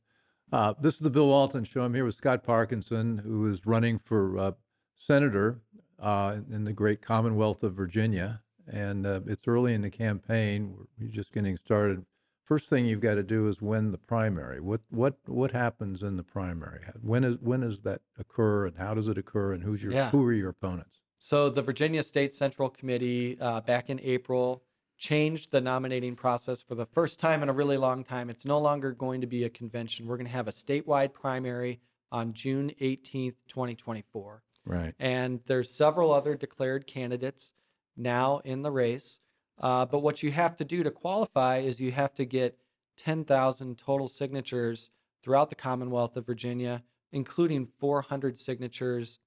Uh, 0.51 0.73
this 0.81 0.95
is 0.95 0.99
the 1.01 1.09
Bill 1.09 1.27
Walton 1.27 1.63
Show. 1.63 1.81
I'm 1.81 1.93
here 1.93 2.05
with 2.05 2.15
Scott 2.15 2.43
Parkinson, 2.43 3.19
who 3.19 3.45
is 3.49 3.65
running 3.65 3.99
for 3.99 4.37
uh, 4.37 4.51
senator 4.95 5.61
uh, 5.99 6.37
in 6.51 6.63
the 6.63 6.73
great 6.73 7.01
Commonwealth 7.01 7.61
of 7.63 7.73
Virginia. 7.73 8.41
And 8.67 9.05
uh, 9.05 9.21
it's 9.27 9.47
early 9.47 9.73
in 9.73 9.81
the 9.81 9.89
campaign. 9.89 10.75
We're 10.99 11.07
just 11.07 11.31
getting 11.33 11.57
started. 11.57 12.03
First 12.45 12.67
thing 12.67 12.85
you've 12.85 12.99
got 12.99 13.15
to 13.15 13.23
do 13.23 13.47
is 13.47 13.61
win 13.61 13.91
the 13.91 13.97
primary. 13.99 14.59
What 14.59 14.81
what 14.89 15.17
what 15.27 15.51
happens 15.51 16.01
in 16.01 16.17
the 16.17 16.23
primary? 16.23 16.79
When 17.01 17.23
is 17.23 17.37
when 17.41 17.59
does 17.61 17.79
that 17.81 18.01
occur, 18.17 18.65
and 18.65 18.75
how 18.77 18.95
does 18.95 19.07
it 19.07 19.19
occur, 19.19 19.53
and 19.53 19.61
who's 19.63 19.83
your 19.83 19.91
Yeah. 19.91 20.09
who 20.09 20.23
are 20.25 20.33
your 20.33 20.49
opponents? 20.49 20.99
So 21.19 21.49
the 21.51 21.61
Virginia 21.61 22.01
State 22.01 22.33
Central 22.33 22.69
Committee 22.69 23.37
uh, 23.39 23.61
back 23.61 23.89
in 23.91 23.99
April 24.01 24.63
changed 24.99 25.49
the 25.51 25.61
nominating 25.61 26.15
process 26.15 26.61
for 26.61 26.75
the 26.75 26.85
first 26.85 27.19
time 27.19 27.41
in 27.41 27.49
a 27.49 27.53
really 27.53 27.77
long 27.77 28.03
time. 28.03 28.29
It's 28.29 28.45
no 28.45 28.59
longer 28.59 28.91
going 28.91 29.21
to 29.21 29.27
be 29.27 29.45
a 29.45 29.49
convention. 29.49 30.05
We're 30.05 30.17
going 30.17 30.27
to 30.27 30.33
have 30.33 30.49
a 30.49 30.51
statewide 30.51 31.13
primary 31.13 31.79
on 32.11 32.33
June 32.33 32.71
18th, 32.81 33.35
2024. 33.47 34.43
Right. 34.65 34.93
And 34.99 35.39
there's 35.47 35.71
several 35.71 36.11
other 36.11 36.35
declared 36.35 36.85
candidates 36.85 37.53
now 37.95 38.41
in 38.43 38.61
the 38.61 38.71
race. 38.71 39.21
Uh, 39.57 39.85
but 39.85 39.99
what 39.99 40.21
you 40.21 40.31
have 40.31 40.55
to 40.57 40.65
do 40.65 40.83
to 40.83 40.91
qualify 40.91 41.59
is 41.59 41.79
you 41.79 41.91
have 41.91 42.13
to 42.15 42.25
get 42.25 42.57
10,000 42.97 43.77
total 43.77 44.07
signatures 44.07 44.89
throughout 45.23 45.49
the 45.49 45.55
Commonwealth 45.55 46.17
of 46.17 46.25
Virginia, 46.25 46.83
including 47.11 47.65
400 47.65 48.37
signatures 48.37 49.19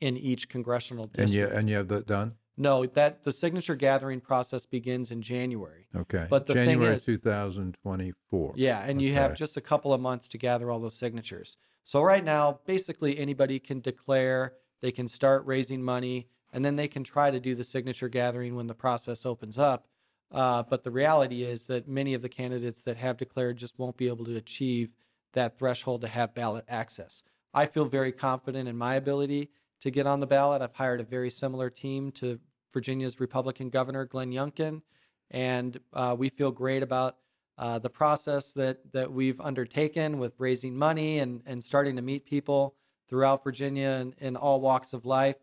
in 0.00 0.16
each 0.16 0.48
congressional 0.48 1.06
district. 1.06 1.30
And 1.30 1.34
you 1.34 1.46
and 1.46 1.68
you 1.68 1.76
have 1.76 1.88
that 1.88 2.06
done? 2.06 2.32
No, 2.60 2.84
that 2.84 3.24
the 3.24 3.32
signature 3.32 3.74
gathering 3.74 4.20
process 4.20 4.66
begins 4.66 5.10
in 5.10 5.22
January. 5.22 5.88
Okay. 5.96 6.26
But 6.28 6.44
the 6.44 6.52
thing 6.52 6.66
January 6.66 6.96
is- 6.96 7.06
2024. 7.06 8.52
Yeah, 8.54 8.84
and 8.84 9.00
you 9.00 9.14
have 9.14 9.34
just 9.34 9.56
a 9.56 9.62
couple 9.62 9.94
of 9.94 10.00
months 10.02 10.28
to 10.28 10.38
gather 10.38 10.70
all 10.70 10.78
those 10.78 10.94
signatures. 10.98 11.56
So 11.84 12.02
right 12.02 12.22
now, 12.22 12.60
basically 12.66 13.18
anybody 13.18 13.58
can 13.60 13.80
declare, 13.80 14.52
they 14.82 14.92
can 14.92 15.08
start 15.08 15.46
raising 15.46 15.82
money, 15.82 16.28
and 16.52 16.62
then 16.62 16.76
they 16.76 16.86
can 16.86 17.02
try 17.02 17.30
to 17.30 17.40
do 17.40 17.54
the 17.54 17.64
signature 17.64 18.10
gathering 18.10 18.54
when 18.54 18.66
the 18.66 18.74
process 18.74 19.24
opens 19.24 19.56
up. 19.56 19.86
Uh, 20.30 20.62
but 20.62 20.82
the 20.82 20.90
reality 20.90 21.42
is 21.42 21.66
that 21.66 21.88
many 21.88 22.12
of 22.12 22.20
the 22.20 22.28
candidates 22.28 22.82
that 22.82 22.98
have 22.98 23.16
declared 23.16 23.56
just 23.56 23.78
won't 23.78 23.96
be 23.96 24.06
able 24.06 24.26
to 24.26 24.36
achieve 24.36 24.90
that 25.32 25.56
threshold 25.56 26.02
to 26.02 26.08
have 26.08 26.34
ballot 26.34 26.66
access. 26.68 27.22
I 27.54 27.64
feel 27.64 27.86
very 27.86 28.12
confident 28.12 28.68
in 28.68 28.76
my 28.76 28.96
ability 28.96 29.48
to 29.80 29.90
get 29.90 30.06
on 30.06 30.20
the 30.20 30.26
ballot. 30.26 30.60
I've 30.60 30.74
hired 30.74 31.00
a 31.00 31.04
very 31.04 31.30
similar 31.30 31.70
team 31.70 32.12
to 32.12 32.38
Virginia's 32.72 33.20
Republican 33.20 33.70
Governor 33.70 34.04
Glenn 34.06 34.32
Youngkin, 34.32 34.82
and 35.30 35.78
uh, 35.92 36.14
we 36.18 36.28
feel 36.28 36.50
great 36.50 36.82
about 36.82 37.16
uh, 37.58 37.78
the 37.78 37.90
process 37.90 38.52
that 38.52 38.92
that 38.92 39.12
we've 39.12 39.40
undertaken 39.40 40.18
with 40.18 40.34
raising 40.38 40.76
money 40.76 41.18
and 41.18 41.42
and 41.46 41.62
starting 41.62 41.96
to 41.96 42.02
meet 42.02 42.24
people 42.24 42.74
throughout 43.08 43.44
Virginia 43.44 43.88
and 44.00 44.14
in 44.18 44.36
all 44.36 44.60
walks 44.60 44.92
of 44.92 45.04
life. 45.04 45.36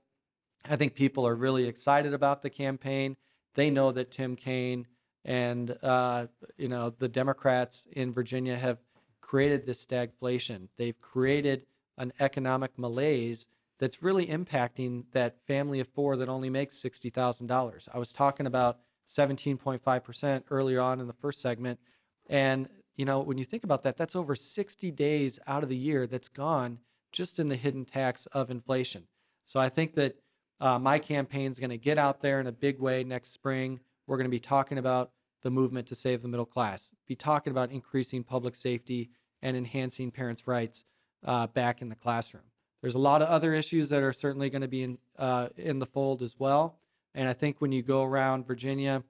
I 0.69 0.75
think 0.75 0.95
people 0.95 1.27
are 1.27 1.35
really 1.35 1.67
excited 1.67 2.13
about 2.13 2.41
the 2.41 2.49
campaign. 2.49 3.17
They 3.55 3.69
know 3.69 3.91
that 3.91 4.11
Tim 4.11 4.35
Kaine 4.35 4.87
and 5.23 5.77
uh, 5.83 6.27
you 6.57 6.69
know 6.69 6.89
the 6.89 7.09
Democrats 7.09 7.87
in 7.91 8.11
Virginia 8.11 8.55
have 8.55 8.79
created 9.21 9.65
this 9.65 9.85
stagflation. 9.85 10.69
They've 10.77 10.99
created 10.99 11.65
an 11.97 12.13
economic 12.19 12.77
malaise 12.77 13.47
that's 13.79 14.01
really 14.01 14.25
impacting 14.27 15.05
that 15.11 15.37
family 15.45 15.79
of 15.79 15.87
four 15.87 16.15
that 16.17 16.29
only 16.29 16.49
makes 16.49 16.77
sixty 16.77 17.09
thousand 17.09 17.47
dollars. 17.47 17.87
I 17.93 17.99
was 17.99 18.13
talking 18.13 18.45
about 18.45 18.79
seventeen 19.05 19.57
point 19.57 19.81
five 19.81 20.03
percent 20.03 20.45
earlier 20.49 20.81
on 20.81 20.99
in 20.99 21.07
the 21.07 21.13
first 21.13 21.41
segment, 21.41 21.79
and 22.27 22.69
you 22.95 23.05
know 23.05 23.19
when 23.19 23.37
you 23.37 23.45
think 23.45 23.63
about 23.63 23.83
that, 23.83 23.97
that's 23.97 24.15
over 24.15 24.35
sixty 24.35 24.91
days 24.91 25.39
out 25.47 25.63
of 25.63 25.69
the 25.69 25.77
year 25.77 26.07
that's 26.07 26.29
gone 26.29 26.79
just 27.11 27.39
in 27.39 27.49
the 27.49 27.55
hidden 27.55 27.85
tax 27.85 28.25
of 28.27 28.49
inflation. 28.49 29.07
So 29.45 29.59
I 29.59 29.69
think 29.69 29.93
that 29.93 30.15
uh, 30.59 30.79
my 30.79 30.99
campaign 30.99 31.51
is 31.51 31.59
going 31.59 31.69
to 31.69 31.77
get 31.77 31.97
out 31.97 32.19
there 32.19 32.39
in 32.39 32.47
a 32.47 32.51
big 32.51 32.79
way 32.79 33.03
next 33.03 33.31
spring. 33.31 33.79
We're 34.07 34.17
going 34.17 34.25
to 34.25 34.29
be 34.29 34.39
talking 34.39 34.77
about 34.77 35.11
the 35.43 35.51
movement 35.51 35.87
to 35.87 35.95
save 35.95 36.21
the 36.21 36.27
middle 36.27 36.45
class, 36.45 36.91
be 37.07 37.15
talking 37.15 37.51
about 37.51 37.71
increasing 37.71 38.23
public 38.23 38.55
safety 38.55 39.11
and 39.41 39.55
enhancing 39.55 40.11
parents' 40.11 40.47
rights 40.47 40.83
uh, 41.23 41.47
back 41.47 41.81
in 41.81 41.89
the 41.89 41.95
classroom. 41.95 42.43
There's 42.87 42.95
a 42.95 42.99
lot 42.99 43.21
of 43.21 43.27
other 43.27 43.53
issues 43.53 43.89
that 43.89 44.01
are 44.01 44.13
certainly 44.13 44.49
going 44.49 44.61
to 44.61 44.67
be 44.69 44.83
in 44.83 44.97
uh, 45.19 45.49
in 45.57 45.79
the 45.79 45.85
fold 45.85 46.21
as 46.21 46.39
well. 46.39 46.79
And 47.13 47.27
I 47.27 47.33
think 47.33 47.59
when 47.59 47.73
you 47.73 47.83
go 47.83 48.01
around 48.01 48.47
Virginia, 48.47 49.03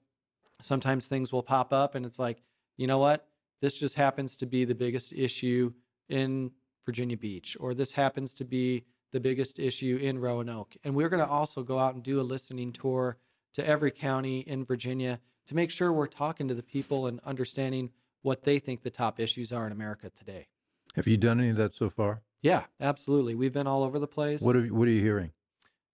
sometimes 0.59 1.05
things 1.05 1.31
will 1.31 1.43
pop 1.43 1.71
up, 1.71 1.93
and 1.93 2.03
it's 2.03 2.17
like, 2.17 2.41
you 2.77 2.87
know 2.87 2.97
what? 2.97 3.27
This 3.61 3.79
just 3.79 3.93
happens 3.93 4.35
to 4.37 4.47
be 4.47 4.65
the 4.65 4.73
biggest 4.73 5.13
issue 5.13 5.73
in 6.09 6.49
Virginia 6.87 7.17
Beach, 7.17 7.55
or 7.59 7.75
this 7.75 7.91
happens 7.91 8.33
to 8.33 8.45
be 8.45 8.83
the 9.11 9.19
biggest 9.19 9.59
issue 9.59 9.99
in 10.01 10.17
Roanoke. 10.17 10.75
And 10.83 10.95
we're 10.95 11.09
going 11.09 11.23
to 11.23 11.29
also 11.29 11.61
go 11.61 11.77
out 11.77 11.93
and 11.93 12.01
do 12.01 12.19
a 12.19 12.23
listening 12.23 12.71
tour 12.71 13.19
to 13.53 13.63
every 13.63 13.91
county 13.91 14.39
in 14.39 14.65
Virginia 14.65 15.19
to 15.49 15.53
make 15.53 15.69
sure 15.69 15.93
we're 15.93 16.07
talking 16.07 16.47
to 16.47 16.55
the 16.55 16.63
people 16.63 17.05
and 17.05 17.19
understanding 17.23 17.91
what 18.23 18.41
they 18.41 18.57
think 18.57 18.81
the 18.81 18.89
top 18.89 19.19
issues 19.19 19.51
are 19.51 19.67
in 19.67 19.71
America 19.71 20.09
today. 20.17 20.47
Have 20.95 21.05
you 21.05 21.17
done 21.17 21.39
any 21.39 21.49
of 21.49 21.57
that 21.57 21.73
so 21.73 21.91
far? 21.91 22.23
Yeah, 22.41 22.63
absolutely. 22.79 23.35
We've 23.35 23.53
been 23.53 23.67
all 23.67 23.83
over 23.83 23.99
the 23.99 24.07
place. 24.07 24.41
What 24.41 24.55
are 24.55 24.65
you, 24.65 24.73
what 24.73 24.87
are 24.87 24.91
you 24.91 25.01
hearing? 25.01 25.31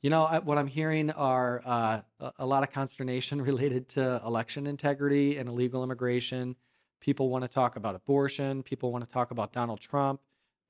You 0.01 0.09
know, 0.09 0.23
I- 0.23 0.39
what 0.39 0.57
I'm 0.57 0.67
hearing 0.67 1.11
are 1.11 1.61
uh, 1.65 2.01
a- 2.19 2.33
a 2.39 2.45
lot 2.45 2.63
of 2.63 2.71
consternation 2.71 3.41
related 3.49 3.89
to 3.89 4.21
election 4.25 4.67
integrity 4.67 5.37
and 5.37 5.47
illegal 5.47 5.83
immigration. 5.83 6.55
People 6.99 7.29
want 7.29 7.43
to 7.43 7.47
talk 7.49 7.75
about 7.75 7.95
abortion. 7.95 8.63
People 8.63 8.91
want 8.91 9.05
to 9.07 9.11
talk 9.11 9.31
about 9.31 9.51
Donald 9.53 9.79
Trump. 9.79 10.21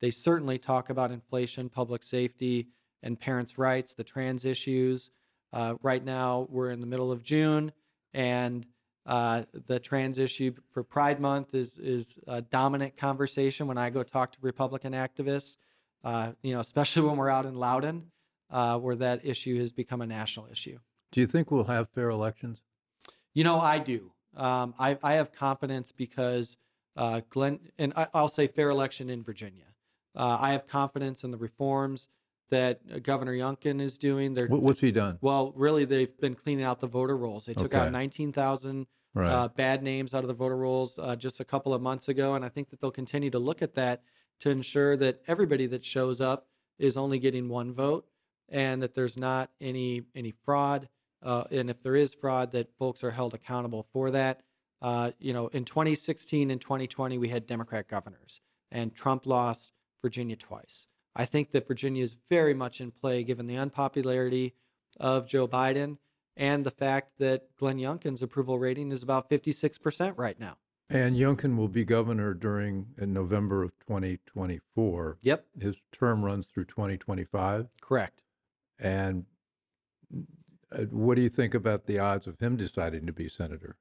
They 0.01 0.11
certainly 0.11 0.57
talk 0.57 0.89
about 0.89 1.11
inflation, 1.11 1.69
public 1.69 2.03
safety, 2.03 2.67
and 3.01 3.19
parents' 3.19 3.57
rights, 3.57 3.93
the 3.93 4.03
trans 4.03 4.43
issues. 4.45 5.09
Uh, 5.51 5.75
right 5.81 6.03
now, 6.03 6.47
we're 6.49 6.71
in 6.71 6.79
the 6.79 6.87
middle 6.87 7.11
of 7.11 7.21
June, 7.23 7.71
and 8.13 8.65
uh, 9.05 9.43
the 9.67 9.79
trans 9.79 10.17
issue 10.17 10.53
for 10.71 10.83
Pride 10.83 11.19
Month 11.19 11.53
is 11.53 11.77
is 11.77 12.17
a 12.27 12.41
dominant 12.41 12.95
conversation 12.97 13.67
when 13.67 13.77
I 13.77 13.89
go 13.89 14.03
talk 14.03 14.31
to 14.33 14.37
Republican 14.41 14.93
activists. 14.93 15.57
Uh, 16.03 16.33
you 16.41 16.53
know, 16.53 16.59
especially 16.59 17.01
when 17.07 17.17
we're 17.17 17.29
out 17.29 17.45
in 17.45 17.55
Loudoun, 17.55 18.11
uh, 18.49 18.77
where 18.79 18.95
that 18.95 19.25
issue 19.25 19.59
has 19.59 19.71
become 19.71 20.01
a 20.01 20.07
national 20.07 20.47
issue. 20.51 20.77
Do 21.11 21.19
you 21.19 21.27
think 21.27 21.51
we'll 21.51 21.65
have 21.65 21.89
fair 21.89 22.09
elections? 22.09 22.63
You 23.33 23.43
know, 23.43 23.59
I 23.59 23.79
do. 23.79 24.11
Um, 24.35 24.73
I, 24.79 24.97
I 25.03 25.13
have 25.13 25.31
confidence 25.31 25.91
because 25.91 26.57
uh, 26.95 27.21
Glenn, 27.29 27.59
and 27.77 27.93
I, 27.95 28.07
I'll 28.13 28.27
say 28.27 28.47
fair 28.47 28.69
election 28.69 29.09
in 29.09 29.23
Virginia. 29.23 29.65
Uh, 30.15 30.37
I 30.39 30.51
have 30.51 30.67
confidence 30.67 31.23
in 31.23 31.31
the 31.31 31.37
reforms 31.37 32.09
that 32.49 32.81
uh, 32.93 32.99
Governor 32.99 33.33
Youngkin 33.33 33.81
is 33.81 33.97
doing. 33.97 34.33
They're 34.33 34.47
what's 34.47 34.79
he 34.81 34.91
done? 34.91 35.17
well, 35.21 35.53
really, 35.55 35.85
they've 35.85 36.15
been 36.19 36.35
cleaning 36.35 36.65
out 36.65 36.79
the 36.79 36.87
voter 36.87 37.17
rolls. 37.17 37.45
They 37.45 37.53
took 37.53 37.73
out 37.73 37.91
19,000 37.91 38.87
Right. 39.15 39.29
uh, 39.29 39.47
bad 39.47 39.83
names 39.83 40.15
out 40.15 40.23
of 40.23 40.27
the 40.27 40.33
voter 40.33 40.57
rolls 40.57 40.97
uh, 40.97 41.15
just 41.15 41.39
a 41.39 41.45
couple 41.45 41.71
of 41.71 41.83
months 41.83 42.07
ago, 42.07 42.33
and 42.33 42.43
I 42.43 42.49
think 42.49 42.71
that 42.71 42.81
they'll 42.81 42.89
continue 42.89 43.29
to 43.29 43.37
look 43.37 43.61
at 43.61 43.75
that 43.75 44.01
to 44.39 44.49
ensure 44.49 44.97
that 44.97 45.21
everybody 45.27 45.67
that 45.67 45.85
shows 45.85 46.19
up 46.19 46.47
is 46.79 46.97
only 46.97 47.19
getting 47.19 47.47
one 47.47 47.73
vote, 47.75 48.07
and 48.49 48.81
that 48.81 48.95
there's 48.95 49.15
not 49.15 49.51
any 49.61 50.01
any 50.15 50.31
fraud. 50.43 50.89
Uh, 51.21 51.43
and 51.51 51.69
if 51.69 51.81
there 51.83 51.95
is 51.95 52.15
fraud, 52.15 52.51
that 52.53 52.75
folks 52.79 53.03
are 53.03 53.11
held 53.11 53.35
accountable 53.35 53.85
for 53.93 54.09
that. 54.11 54.41
Uh, 54.81 55.11
you 55.19 55.31
know, 55.31 55.47
in 55.49 55.63
2016 55.63 56.49
and 56.49 56.59
2020, 56.59 57.17
we 57.19 57.29
had 57.29 57.45
Democrat 57.45 57.87
governors, 57.87 58.41
and 58.71 58.95
Trump 58.95 59.27
lost 59.27 59.73
Virginia 60.01 60.35
twice. 60.35 60.87
I 61.15 61.25
think 61.25 61.51
that 61.51 61.67
Virginia 61.67 62.03
is 62.03 62.17
very 62.29 62.53
much 62.53 62.81
in 62.81 62.91
play 62.91 63.23
given 63.23 63.47
the 63.47 63.57
unpopularity 63.57 64.55
of 64.99 65.27
Joe 65.27 65.47
Biden 65.47 65.97
and 66.35 66.65
the 66.65 66.71
fact 66.71 67.19
that 67.19 67.55
Glenn 67.57 67.77
Youngkin's 67.77 68.21
approval 68.21 68.57
rating 68.57 68.91
is 68.91 69.03
about 69.03 69.29
56% 69.29 70.17
right 70.17 70.39
now. 70.39 70.57
And 70.89 71.15
Youngkin 71.15 71.55
will 71.57 71.67
be 71.67 71.85
governor 71.85 72.33
during 72.33 72.87
in 72.97 73.13
November 73.13 73.63
of 73.63 73.71
2024. 73.87 75.17
Yep, 75.21 75.45
His 75.59 75.75
term 75.91 76.23
runs 76.25 76.45
through 76.47 76.65
2025. 76.65 77.67
correct. 77.81 78.21
And 78.79 79.25
uh, 80.71 80.83
what 80.89 81.15
do 81.15 81.21
you 81.21 81.29
think 81.29 81.53
about 81.53 81.85
the 81.85 81.99
odds 81.99 82.27
of 82.27 82.39
him 82.39 82.57
deciding 82.57 83.05
to 83.05 83.13
be 83.13 83.29
senator? 83.29 83.77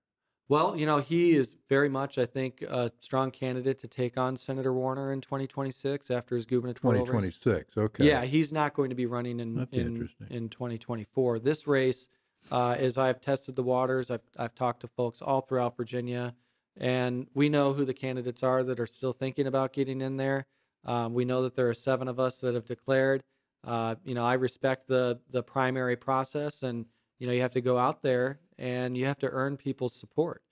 Well, 0.52 0.76
you 0.76 0.84
know, 0.84 0.98
he 0.98 1.32
is 1.32 1.56
very 1.70 1.88
much, 1.88 2.18
I 2.18 2.26
think, 2.26 2.60
a 2.60 2.92
strong 3.00 3.30
candidate 3.30 3.78
to 3.78 3.88
take 3.88 4.18
on 4.18 4.36
Senator 4.36 4.70
Warner 4.70 5.10
in 5.10 5.22
2026 5.22 6.10
after 6.10 6.34
his 6.34 6.44
gubernatorial 6.44 7.06
race. 7.06 7.38
2026. 7.40 7.78
Okay. 7.78 8.04
Yeah, 8.04 8.26
he's 8.26 8.52
not 8.52 8.74
going 8.74 8.90
to 8.90 8.94
be 8.94 9.06
running 9.06 9.40
in 9.40 9.64
be 9.64 9.78
in, 9.78 10.10
in 10.28 10.50
2024. 10.50 11.38
This 11.38 11.66
race, 11.66 12.10
uh, 12.50 12.76
as 12.78 12.98
I've 12.98 13.18
tested 13.18 13.56
the 13.56 13.62
waters, 13.62 14.10
I've 14.10 14.20
I've 14.36 14.54
talked 14.54 14.80
to 14.80 14.88
folks 14.88 15.22
all 15.22 15.40
throughout 15.40 15.74
Virginia, 15.74 16.34
and 16.76 17.28
we 17.32 17.48
know 17.48 17.72
who 17.72 17.86
the 17.86 17.94
candidates 17.94 18.42
are 18.42 18.62
that 18.62 18.78
are 18.78 18.86
still 18.86 19.14
thinking 19.14 19.46
about 19.46 19.72
getting 19.72 20.02
in 20.02 20.18
there. 20.18 20.44
Um, 20.84 21.14
we 21.14 21.24
know 21.24 21.44
that 21.44 21.56
there 21.56 21.70
are 21.70 21.74
seven 21.74 22.08
of 22.08 22.20
us 22.20 22.40
that 22.40 22.54
have 22.54 22.66
declared. 22.66 23.22
Uh, 23.66 23.94
you 24.04 24.14
know, 24.14 24.24
I 24.26 24.34
respect 24.34 24.86
the 24.86 25.18
the 25.30 25.42
primary 25.42 25.96
process, 25.96 26.62
and 26.62 26.84
you 27.18 27.26
know, 27.26 27.32
you 27.32 27.40
have 27.40 27.52
to 27.52 27.62
go 27.62 27.78
out 27.78 28.02
there 28.02 28.40
and 28.58 28.96
you 28.96 29.06
have 29.06 29.18
to 29.18 29.30
earn 29.30 29.56
people's 29.56 29.94
support. 29.94 30.42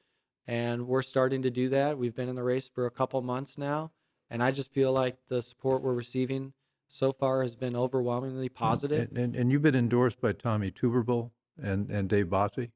And 0.46 0.86
we're 0.88 1.02
starting 1.02 1.42
to 1.42 1.50
do 1.50 1.68
that. 1.68 1.98
We've 1.98 2.14
been 2.14 2.28
in 2.28 2.34
the 2.34 2.42
race 2.42 2.68
for 2.68 2.86
a 2.86 2.90
couple 2.90 3.20
months 3.22 3.56
now, 3.56 3.92
and 4.28 4.42
I 4.42 4.50
just 4.50 4.72
feel 4.72 4.92
like 4.92 5.16
the 5.28 5.42
support 5.42 5.82
we're 5.82 5.94
receiving 5.94 6.52
so 6.88 7.12
far 7.12 7.42
has 7.42 7.54
been 7.54 7.76
overwhelmingly 7.76 8.48
positive. 8.48 9.08
And, 9.10 9.18
and, 9.18 9.36
and 9.36 9.52
you've 9.52 9.62
been 9.62 9.76
endorsed 9.76 10.20
by 10.20 10.32
Tommy 10.32 10.70
Tuberville 10.70 11.30
and, 11.62 11.88
and 11.90 12.08
Dave 12.08 12.26
Bossie. 12.26 12.70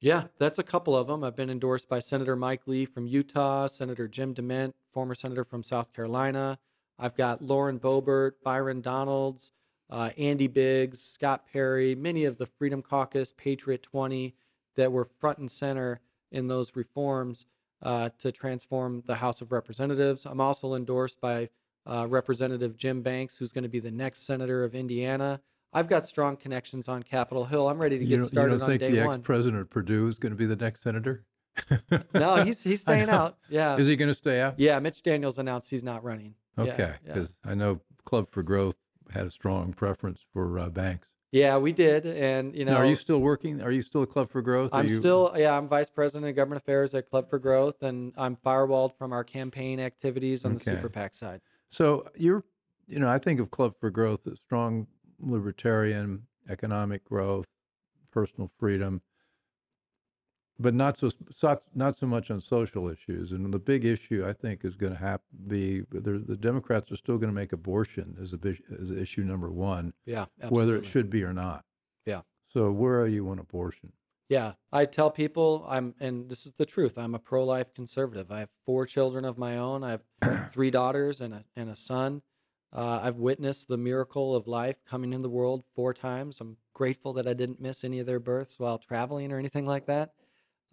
Yeah, 0.00 0.24
that's 0.38 0.58
a 0.58 0.64
couple 0.64 0.96
of 0.96 1.06
them. 1.06 1.22
I've 1.22 1.36
been 1.36 1.48
endorsed 1.48 1.88
by 1.88 2.00
Senator 2.00 2.34
Mike 2.34 2.62
Lee 2.66 2.86
from 2.86 3.06
Utah, 3.06 3.68
Senator 3.68 4.08
Jim 4.08 4.34
DeMint, 4.34 4.72
former 4.90 5.14
senator 5.14 5.44
from 5.44 5.62
South 5.62 5.92
Carolina. 5.92 6.58
I've 6.98 7.14
got 7.14 7.40
Lauren 7.40 7.78
Boebert, 7.78 8.32
Byron 8.42 8.80
Donalds, 8.80 9.52
uh, 9.88 10.10
Andy 10.18 10.48
Biggs, 10.48 11.00
Scott 11.00 11.44
Perry, 11.52 11.94
many 11.94 12.24
of 12.24 12.38
the 12.38 12.46
Freedom 12.46 12.82
Caucus, 12.82 13.32
Patriot 13.32 13.84
20 13.84 14.34
that 14.76 14.92
were 14.92 15.04
front 15.04 15.38
and 15.38 15.50
center 15.50 16.00
in 16.30 16.48
those 16.48 16.74
reforms 16.76 17.46
uh, 17.82 18.10
to 18.18 18.32
transform 18.32 19.02
the 19.06 19.16
House 19.16 19.40
of 19.40 19.52
Representatives. 19.52 20.24
I'm 20.24 20.40
also 20.40 20.74
endorsed 20.74 21.20
by 21.20 21.48
uh, 21.86 22.06
Representative 22.08 22.76
Jim 22.76 23.02
Banks, 23.02 23.36
who's 23.36 23.52
going 23.52 23.64
to 23.64 23.68
be 23.68 23.80
the 23.80 23.90
next 23.90 24.22
senator 24.24 24.62
of 24.64 24.74
Indiana. 24.74 25.40
I've 25.72 25.88
got 25.88 26.06
strong 26.06 26.36
connections 26.36 26.86
on 26.86 27.02
Capitol 27.02 27.46
Hill. 27.46 27.68
I'm 27.68 27.78
ready 27.78 27.98
to 27.98 28.04
You 28.04 28.18
get 28.18 28.32
don't, 28.32 28.44
you 28.44 28.50
don't 28.50 28.62
on 28.62 28.68
think 28.68 28.80
day 28.80 28.90
the 28.92 29.06
one. 29.06 29.20
ex-president 29.20 29.60
of 29.62 29.70
Purdue 29.70 30.06
is 30.06 30.16
going 30.16 30.32
to 30.32 30.36
be 30.36 30.46
the 30.46 30.56
next 30.56 30.82
senator? 30.82 31.24
No, 32.14 32.42
he's 32.44 32.62
he's 32.62 32.80
staying 32.86 33.08
out. 33.10 33.36
Yeah. 33.50 33.76
Is 33.76 33.86
he 33.86 33.96
going 33.96 34.08
to 34.08 34.14
stay 34.14 34.40
out? 34.40 34.58
Yeah, 34.58 34.78
Mitch 34.78 35.02
Daniels 35.02 35.36
announced 35.38 35.70
he's 35.70 35.82
not 35.84 36.02
running. 36.02 36.34
Yeah, 36.56 36.62
Okay, 36.64 36.92
Yeah, 37.06 37.12
because 37.14 37.34
I 37.44 37.54
know 37.54 37.80
Club 38.04 38.28
for 38.30 38.42
Growth 38.42 38.76
had 39.10 39.26
a 39.26 39.30
strong 39.30 39.72
preference 39.72 40.20
for 40.32 40.58
uh, 40.58 40.68
Banks. 40.70 41.08
Yeah, 41.32 41.56
we 41.56 41.72
did. 41.72 42.04
And 42.06 42.54
you 42.54 42.66
know 42.66 42.74
now, 42.74 42.78
are 42.80 42.86
you 42.86 42.94
still 42.94 43.18
working? 43.18 43.62
Are 43.62 43.70
you 43.70 43.80
still 43.80 44.02
at 44.02 44.10
Club 44.10 44.30
for 44.30 44.42
Growth? 44.42 44.70
Are 44.72 44.80
I'm 44.80 44.86
you- 44.88 44.96
still 44.98 45.32
yeah, 45.34 45.56
I'm 45.56 45.66
vice 45.66 45.88
president 45.90 46.28
of 46.28 46.36
government 46.36 46.62
affairs 46.62 46.94
at 46.94 47.08
Club 47.08 47.28
for 47.30 47.38
Growth 47.38 47.82
and 47.82 48.12
I'm 48.18 48.36
firewalled 48.36 48.94
from 48.96 49.12
our 49.12 49.24
campaign 49.24 49.80
activities 49.80 50.44
on 50.44 50.54
the 50.54 50.60
super 50.60 50.90
PAC 50.90 51.14
side. 51.14 51.40
So 51.70 52.06
you're, 52.14 52.44
you 52.86 52.98
know, 52.98 53.08
I 53.08 53.18
think 53.18 53.40
of 53.40 53.50
Club 53.50 53.74
for 53.80 53.90
Growth 53.90 54.20
as 54.30 54.38
strong 54.44 54.86
libertarian, 55.20 56.26
economic 56.50 57.02
growth, 57.04 57.46
personal 58.10 58.50
freedom, 58.58 59.00
but 60.62 60.74
not 60.74 60.98
so 60.98 61.10
not 61.74 61.98
so 61.98 62.06
much 62.06 62.30
on 62.30 62.40
social 62.40 62.88
issues. 62.88 63.32
And 63.32 63.52
the 63.52 63.58
big 63.58 63.84
issue 63.84 64.24
I 64.26 64.32
think 64.32 64.64
is 64.64 64.76
going 64.76 64.92
to 64.92 64.98
have 64.98 65.20
be 65.48 65.80
the 65.90 66.38
Democrats 66.40 66.90
are 66.92 66.96
still 66.96 67.18
going 67.18 67.28
to 67.28 67.34
make 67.34 67.52
abortion 67.52 68.16
as 68.22 68.32
a 68.32 68.38
as 68.80 68.90
issue 68.90 69.24
number 69.24 69.50
one, 69.50 69.92
Yeah, 70.06 70.26
whether 70.48 70.76
it 70.76 70.86
should 70.86 71.10
be 71.10 71.24
or 71.24 71.32
not. 71.32 71.64
Yeah. 72.06 72.22
So 72.48 72.70
where 72.70 73.00
are 73.00 73.08
you 73.08 73.28
on 73.28 73.38
abortion? 73.38 73.92
Yeah, 74.28 74.52
I 74.72 74.86
tell 74.86 75.10
people 75.10 75.66
I'm, 75.68 75.94
and 76.00 76.30
this 76.30 76.46
is 76.46 76.52
the 76.52 76.64
truth. 76.64 76.96
I'm 76.96 77.14
a 77.14 77.18
pro-life 77.18 77.74
conservative. 77.74 78.30
I 78.30 78.38
have 78.38 78.48
four 78.64 78.86
children 78.86 79.26
of 79.26 79.36
my 79.36 79.58
own. 79.58 79.84
I 79.84 79.90
have 79.90 80.50
three 80.52 80.70
daughters 80.70 81.20
and 81.20 81.34
a 81.34 81.44
and 81.56 81.68
a 81.68 81.76
son. 81.76 82.22
Uh, 82.72 83.00
I've 83.02 83.16
witnessed 83.16 83.68
the 83.68 83.76
miracle 83.76 84.34
of 84.34 84.46
life 84.46 84.82
coming 84.86 85.12
in 85.12 85.20
the 85.20 85.28
world 85.28 85.64
four 85.74 85.92
times. 85.92 86.40
I'm 86.40 86.56
grateful 86.72 87.12
that 87.14 87.28
I 87.28 87.34
didn't 87.34 87.60
miss 87.60 87.84
any 87.84 87.98
of 87.98 88.06
their 88.06 88.20
births 88.20 88.58
while 88.58 88.78
traveling 88.78 89.30
or 89.30 89.38
anything 89.38 89.66
like 89.66 89.84
that. 89.86 90.12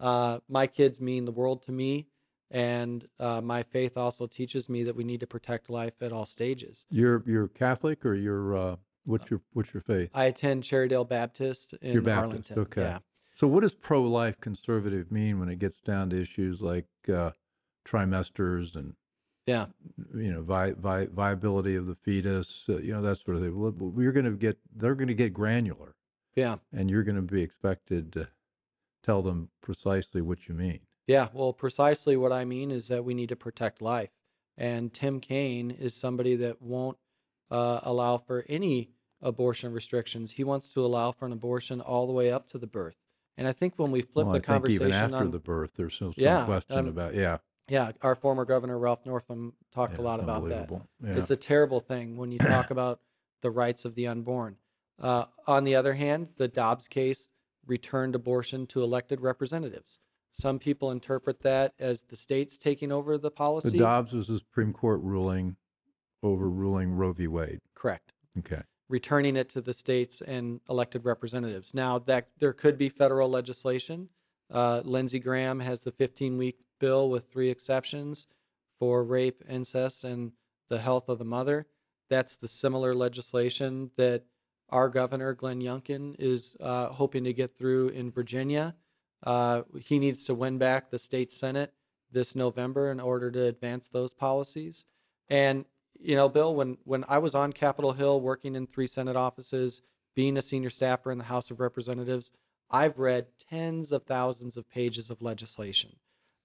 Uh, 0.00 0.40
my 0.48 0.66
kids 0.66 1.00
mean 1.00 1.24
the 1.26 1.32
world 1.32 1.62
to 1.64 1.72
me, 1.72 2.06
and 2.50 3.06
uh, 3.18 3.40
my 3.40 3.62
faith 3.62 3.96
also 3.96 4.26
teaches 4.26 4.68
me 4.68 4.82
that 4.84 4.96
we 4.96 5.04
need 5.04 5.20
to 5.20 5.26
protect 5.26 5.68
life 5.70 5.94
at 6.00 6.10
all 6.12 6.24
stages. 6.26 6.86
You're 6.90 7.22
you're 7.26 7.48
Catholic 7.48 8.04
or 8.06 8.14
you're 8.14 8.56
uh, 8.56 8.76
what's 9.04 9.30
your 9.30 9.40
what's 9.52 9.74
your 9.74 9.82
faith? 9.82 10.10
I 10.14 10.24
attend 10.24 10.62
Cherrydale 10.64 11.08
Baptist 11.08 11.74
in 11.82 11.92
You're 11.92 12.02
Baptist, 12.02 12.24
Arlington. 12.52 12.58
okay. 12.60 12.80
Yeah. 12.82 12.98
So, 13.34 13.46
what 13.46 13.60
does 13.60 13.72
pro-life 13.74 14.40
conservative 14.40 15.10
mean 15.12 15.38
when 15.38 15.48
it 15.48 15.58
gets 15.58 15.80
down 15.80 16.10
to 16.10 16.20
issues 16.20 16.60
like 16.60 16.86
uh, 17.12 17.30
trimesters 17.86 18.74
and 18.76 18.94
Yeah. 19.46 19.66
you 20.14 20.32
know 20.32 20.42
vi- 20.42 20.72
vi- 20.72 21.06
viability 21.06 21.74
of 21.76 21.86
the 21.86 21.94
fetus, 21.94 22.64
uh, 22.68 22.78
you 22.78 22.92
know 22.92 23.02
that 23.02 23.16
sort 23.18 23.36
of 23.36 23.42
thing? 23.42 23.58
Well, 23.58 23.72
We're 23.76 24.12
going 24.12 24.26
to 24.26 24.32
get 24.32 24.58
they're 24.74 24.94
going 24.94 25.08
to 25.08 25.14
get 25.14 25.32
granular, 25.32 25.94
Yeah. 26.36 26.56
and 26.72 26.90
you're 26.90 27.02
going 27.04 27.16
to 27.16 27.22
be 27.22 27.42
expected 27.42 28.12
to 28.12 28.28
tell 29.02 29.22
them 29.22 29.50
precisely 29.60 30.20
what 30.20 30.48
you 30.48 30.54
mean. 30.54 30.80
Yeah, 31.06 31.28
well, 31.32 31.52
precisely 31.52 32.16
what 32.16 32.32
I 32.32 32.44
mean 32.44 32.70
is 32.70 32.88
that 32.88 33.04
we 33.04 33.14
need 33.14 33.30
to 33.30 33.36
protect 33.36 33.82
life. 33.82 34.12
And 34.56 34.92
Tim 34.92 35.20
Kaine 35.20 35.70
is 35.70 35.94
somebody 35.94 36.36
that 36.36 36.60
won't 36.60 36.98
uh, 37.50 37.80
allow 37.82 38.18
for 38.18 38.44
any 38.48 38.90
abortion 39.22 39.72
restrictions. 39.72 40.32
He 40.32 40.44
wants 40.44 40.68
to 40.70 40.84
allow 40.84 41.12
for 41.12 41.26
an 41.26 41.32
abortion 41.32 41.80
all 41.80 42.06
the 42.06 42.12
way 42.12 42.30
up 42.30 42.48
to 42.48 42.58
the 42.58 42.66
birth. 42.66 42.96
And 43.36 43.48
I 43.48 43.52
think 43.52 43.74
when 43.76 43.90
we 43.90 44.02
flip 44.02 44.26
well, 44.26 44.34
the 44.34 44.40
conversation 44.40 44.88
even 44.88 44.94
after 44.94 45.16
on, 45.16 45.30
the 45.30 45.38
birth, 45.38 45.72
there's 45.76 45.96
some, 45.96 46.12
some 46.12 46.22
Yeah, 46.22 46.44
question 46.44 46.78
um, 46.78 46.88
about 46.88 47.14
yeah, 47.14 47.38
yeah, 47.68 47.92
our 48.02 48.14
former 48.14 48.44
governor 48.44 48.78
Ralph 48.78 49.06
Northam 49.06 49.54
talked 49.72 49.94
yeah, 49.94 50.00
a 50.00 50.04
lot 50.04 50.20
about 50.20 50.46
that. 50.48 50.70
Yeah. 51.02 51.16
It's 51.16 51.30
a 51.30 51.36
terrible 51.36 51.80
thing 51.80 52.16
when 52.16 52.32
you 52.32 52.38
talk 52.38 52.70
about 52.70 53.00
the 53.42 53.50
rights 53.50 53.84
of 53.84 53.94
the 53.94 54.08
unborn. 54.08 54.56
Uh, 54.98 55.24
on 55.46 55.64
the 55.64 55.74
other 55.74 55.94
hand, 55.94 56.28
the 56.36 56.48
Dobbs 56.48 56.88
case 56.88 57.30
returned 57.70 58.16
abortion 58.16 58.66
to 58.66 58.82
elected 58.82 59.20
representatives. 59.20 60.00
Some 60.32 60.58
people 60.58 60.90
interpret 60.90 61.40
that 61.42 61.72
as 61.78 62.02
the 62.02 62.16
states 62.16 62.58
taking 62.58 62.92
over 62.92 63.16
the 63.16 63.30
policy. 63.30 63.70
the 63.70 63.78
Dobbs 63.78 64.12
was 64.12 64.26
the 64.26 64.38
Supreme 64.38 64.72
Court 64.72 65.00
ruling 65.02 65.56
overruling 66.22 66.90
Roe 66.96 67.12
v. 67.12 67.26
Wade. 67.26 67.60
Correct. 67.74 68.12
Okay. 68.38 68.62
Returning 68.88 69.36
it 69.36 69.48
to 69.50 69.60
the 69.60 69.72
states 69.72 70.20
and 70.20 70.60
elected 70.68 71.04
representatives. 71.04 71.72
Now 71.72 71.98
that 72.00 72.28
there 72.38 72.52
could 72.52 72.76
be 72.76 72.88
federal 72.90 73.30
legislation. 73.30 74.10
Uh, 74.52 74.82
Lindsey 74.84 75.20
Graham 75.20 75.60
has 75.60 75.84
the 75.84 75.92
15 75.92 76.36
week 76.36 76.60
bill 76.78 77.08
with 77.08 77.30
three 77.32 77.48
exceptions 77.48 78.26
for 78.78 79.02
rape, 79.04 79.42
incest, 79.48 80.04
and 80.04 80.32
the 80.68 80.80
health 80.80 81.08
of 81.08 81.18
the 81.18 81.24
mother. 81.24 81.66
That's 82.08 82.36
the 82.36 82.48
similar 82.48 82.94
legislation 82.94 83.92
that 83.96 84.24
our 84.70 84.88
governor, 84.88 85.34
Glenn 85.34 85.60
Youngkin, 85.60 86.16
is 86.18 86.56
uh, 86.60 86.88
hoping 86.88 87.24
to 87.24 87.32
get 87.32 87.56
through 87.56 87.88
in 87.88 88.10
Virginia. 88.10 88.74
Uh, 89.22 89.62
he 89.78 89.98
needs 89.98 90.24
to 90.26 90.34
win 90.34 90.58
back 90.58 90.90
the 90.90 90.98
state 90.98 91.32
Senate 91.32 91.74
this 92.10 92.34
November 92.34 92.90
in 92.90 93.00
order 93.00 93.30
to 93.30 93.44
advance 93.44 93.88
those 93.88 94.14
policies. 94.14 94.84
And 95.28 95.64
you 95.98 96.16
know, 96.16 96.28
Bill, 96.28 96.54
when 96.54 96.78
when 96.84 97.04
I 97.08 97.18
was 97.18 97.34
on 97.34 97.52
Capitol 97.52 97.92
Hill 97.92 98.20
working 98.20 98.56
in 98.56 98.66
three 98.66 98.86
Senate 98.86 99.16
offices, 99.16 99.82
being 100.14 100.36
a 100.36 100.42
senior 100.42 100.70
staffer 100.70 101.12
in 101.12 101.18
the 101.18 101.24
House 101.24 101.50
of 101.50 101.60
Representatives, 101.60 102.32
I've 102.70 102.98
read 102.98 103.26
tens 103.38 103.92
of 103.92 104.04
thousands 104.04 104.56
of 104.56 104.68
pages 104.70 105.10
of 105.10 105.22
legislation. 105.22 105.96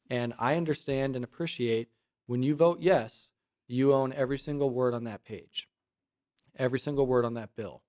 And 0.10 0.34
I 0.40 0.56
understand 0.58 1.16
and 1.16 1.24
appreciate 1.24 1.90
when 2.28 2.44
you 2.44 2.56
vote 2.56 2.80
yes, 2.82 3.32
you 3.68 3.94
own 3.94 4.14
every 4.14 4.38
single 4.38 4.70
word 4.70 4.94
on 4.94 5.04
that 5.06 5.24
page. 5.24 5.70
every 6.58 6.80
single 6.80 7.06
word 7.06 7.26
on 7.26 7.34
that 7.36 7.56
bill. 7.56 7.82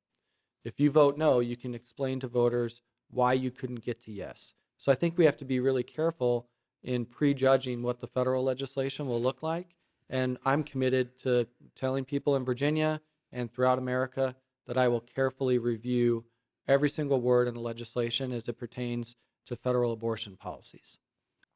If 0.67 0.81
you 0.81 0.91
vote 0.91 1.17
no, 1.17 1.39
you 1.39 1.57
can 1.57 1.77
explain 1.77 2.19
to 2.19 2.27
voters 2.27 2.83
why 3.09 3.35
you 3.35 3.53
couldn't 3.53 3.85
get 3.85 4.03
to 4.03 4.11
yes. 4.11 4.53
So 4.77 4.91
I 4.91 4.97
think 4.97 5.17
we 5.17 5.25
have 5.25 5.37
to 5.37 5.45
be 5.45 5.61
really 5.61 5.85
careful 5.85 6.49
in 6.83 7.05
prejudging 7.05 7.85
what 7.85 8.01
the 8.01 8.09
federal 8.09 8.43
legislation 8.43 9.07
will 9.07 9.23
look 9.23 9.45
like. 9.45 9.77
And 10.11 10.39
I'm 10.45 10.65
committed 10.65 11.17
to 11.21 11.47
telling 11.77 12.05
people 12.05 12.35
in 12.35 12.45
Virginia 12.45 13.01
and 13.31 13.49
throughout 13.49 13.79
America 13.79 14.35
that 14.67 14.77
I 14.77 14.89
will 14.89 15.03
carefully 15.03 15.57
review 15.59 16.25
every 16.67 16.91
single 16.91 17.21
word 17.21 17.47
in 17.47 17.55
the 17.55 17.61
legislation 17.61 18.33
as 18.33 18.49
it 18.49 18.59
pertains 18.59 19.15
to 19.47 19.55
federal 19.55 19.93
abortion 19.93 20.37
policies. 20.37 20.99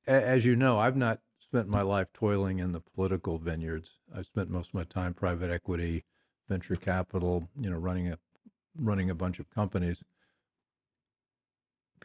As 0.07 0.45
you 0.45 0.55
know, 0.55 0.79
I've 0.79 0.97
not 0.97 1.19
spent 1.41 1.67
my 1.67 1.83
life 1.83 2.07
toiling 2.15 2.61
in 2.61 2.71
the 2.71 2.81
political 2.81 3.39
vineyards. 3.39 3.91
I've 4.17 4.27
spent 4.27 4.51
most 4.51 4.69
of 4.69 4.75
my 4.75 4.85
time 4.85 5.15
private 5.15 5.51
equity, 5.51 6.05
venture 6.49 6.77
capital, 6.77 7.49
you 7.61 7.71
know, 7.71 7.77
running 7.77 8.07
a 8.07 8.17
running 8.77 9.11
a 9.11 9.15
bunch 9.15 9.39
of 9.39 9.51
companies. 9.51 10.03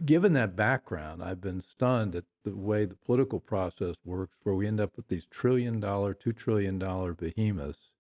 Given 0.03 0.33
that 0.33 0.55
background, 0.55 1.23
I've 1.23 1.39
been 1.41 1.61
stunned 1.61 2.15
at 2.15 2.25
the 2.43 2.55
way 2.55 2.85
the 2.85 2.97
political 2.97 3.39
process 3.39 3.95
works, 4.03 4.37
where 4.43 4.55
we 4.55 4.67
end 4.67 4.79
up 4.79 4.97
with 4.97 5.07
these 5.07 5.25
trillion 5.25 5.79
dollar, 5.79 6.13
two 6.13 6.33
trillion 6.33 6.77
dollar 6.79 7.13
behemoths, 7.13 7.91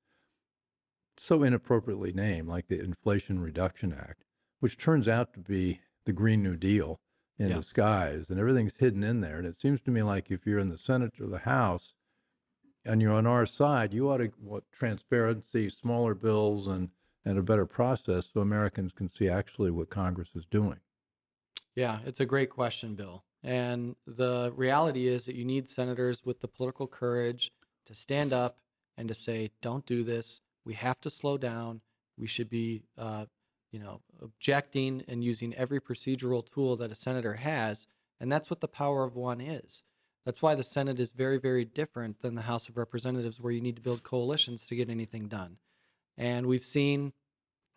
so 1.17 1.43
inappropriately 1.43 2.11
named, 2.11 2.47
like 2.49 2.67
the 2.67 2.79
Inflation 2.79 3.39
Reduction 3.39 3.93
Act, 3.93 4.25
which 4.59 4.77
turns 4.77 5.07
out 5.07 5.33
to 5.33 5.39
be 5.39 5.81
the 6.03 6.11
Green 6.13 6.43
New 6.43 6.57
Deal 6.57 6.99
in 7.37 7.49
Yeah. 7.49 7.55
disguise, 7.55 8.29
and 8.29 8.39
everything's 8.39 8.75
hidden 8.77 9.03
in 9.03 9.21
there. 9.21 9.37
And 9.37 9.47
it 9.47 9.59
seems 9.59 9.79
to 9.81 9.91
me 9.91 10.03
like 10.03 10.29
if 10.31 10.45
you're 10.45 10.59
in 10.59 10.69
the 10.69 10.77
Senate 10.77 11.19
or 11.21 11.27
the 11.27 11.39
House, 11.39 11.93
and 12.83 13.01
you're 13.01 13.13
on 13.13 13.25
our 13.25 13.45
side, 13.45 13.93
you 13.93 14.09
ought 14.09 14.17
to 14.17 14.31
want 14.37 14.69
transparency, 14.71 15.69
smaller 15.69 16.13
bills, 16.13 16.67
and 16.67 16.91
and 17.25 17.37
a 17.37 17.43
better 17.43 17.65
process 17.65 18.27
so 18.31 18.39
Americans 18.39 18.91
can 18.91 19.09
see 19.09 19.27
actually 19.27 19.71
what 19.71 19.89
Congress 19.89 20.29
is 20.35 20.45
doing. 20.45 20.79
Yeah, 21.75 21.99
it's 22.05 22.19
a 22.19 22.25
great 22.25 22.49
question, 22.49 22.95
Bill. 22.95 23.23
And 23.43 23.95
the 24.07 24.53
reality 24.55 25.07
is 25.07 25.25
that 25.25 25.35
you 25.35 25.43
need 25.43 25.67
senators 25.67 26.23
with 26.25 26.39
the 26.39 26.47
political 26.47 26.87
courage 26.87 27.51
to 27.85 27.95
stand 27.95 28.31
up 28.31 28.59
and 28.97 29.07
to 29.07 29.13
say, 29.13 29.51
"Don't 29.61 29.85
do 29.85 30.03
this. 30.03 30.41
We 30.63 30.73
have 30.75 31.01
to 31.01 31.09
slow 31.09 31.37
down. 31.37 31.81
We 32.17 32.27
should 32.27 32.49
be, 32.49 32.83
uh, 32.97 33.25
you 33.71 33.79
know, 33.79 34.01
objecting 34.21 35.03
and 35.07 35.23
using 35.23 35.53
every 35.55 35.81
procedural 35.81 36.45
tool 36.45 36.75
that 36.77 36.91
a 36.91 36.95
senator 36.95 37.33
has." 37.33 37.87
And 38.19 38.31
that's 38.31 38.49
what 38.49 38.61
the 38.61 38.67
power 38.67 39.03
of 39.03 39.15
one 39.15 39.41
is. 39.41 39.83
That's 40.23 40.41
why 40.41 40.55
the 40.55 40.63
Senate 40.63 40.99
is 40.99 41.11
very, 41.11 41.37
very 41.37 41.65
different 41.65 42.21
than 42.21 42.33
the 42.33 42.43
House 42.43 42.67
of 42.67 42.77
Representatives, 42.77 43.39
where 43.39 43.51
you 43.51 43.61
need 43.61 43.75
to 43.75 43.81
build 43.81 44.01
coalitions 44.01 44.65
to 44.65 44.75
get 44.75 44.89
anything 44.89 45.27
done. 45.27 45.57
And 46.17 46.45
we've 46.47 46.65
seen 46.65 47.13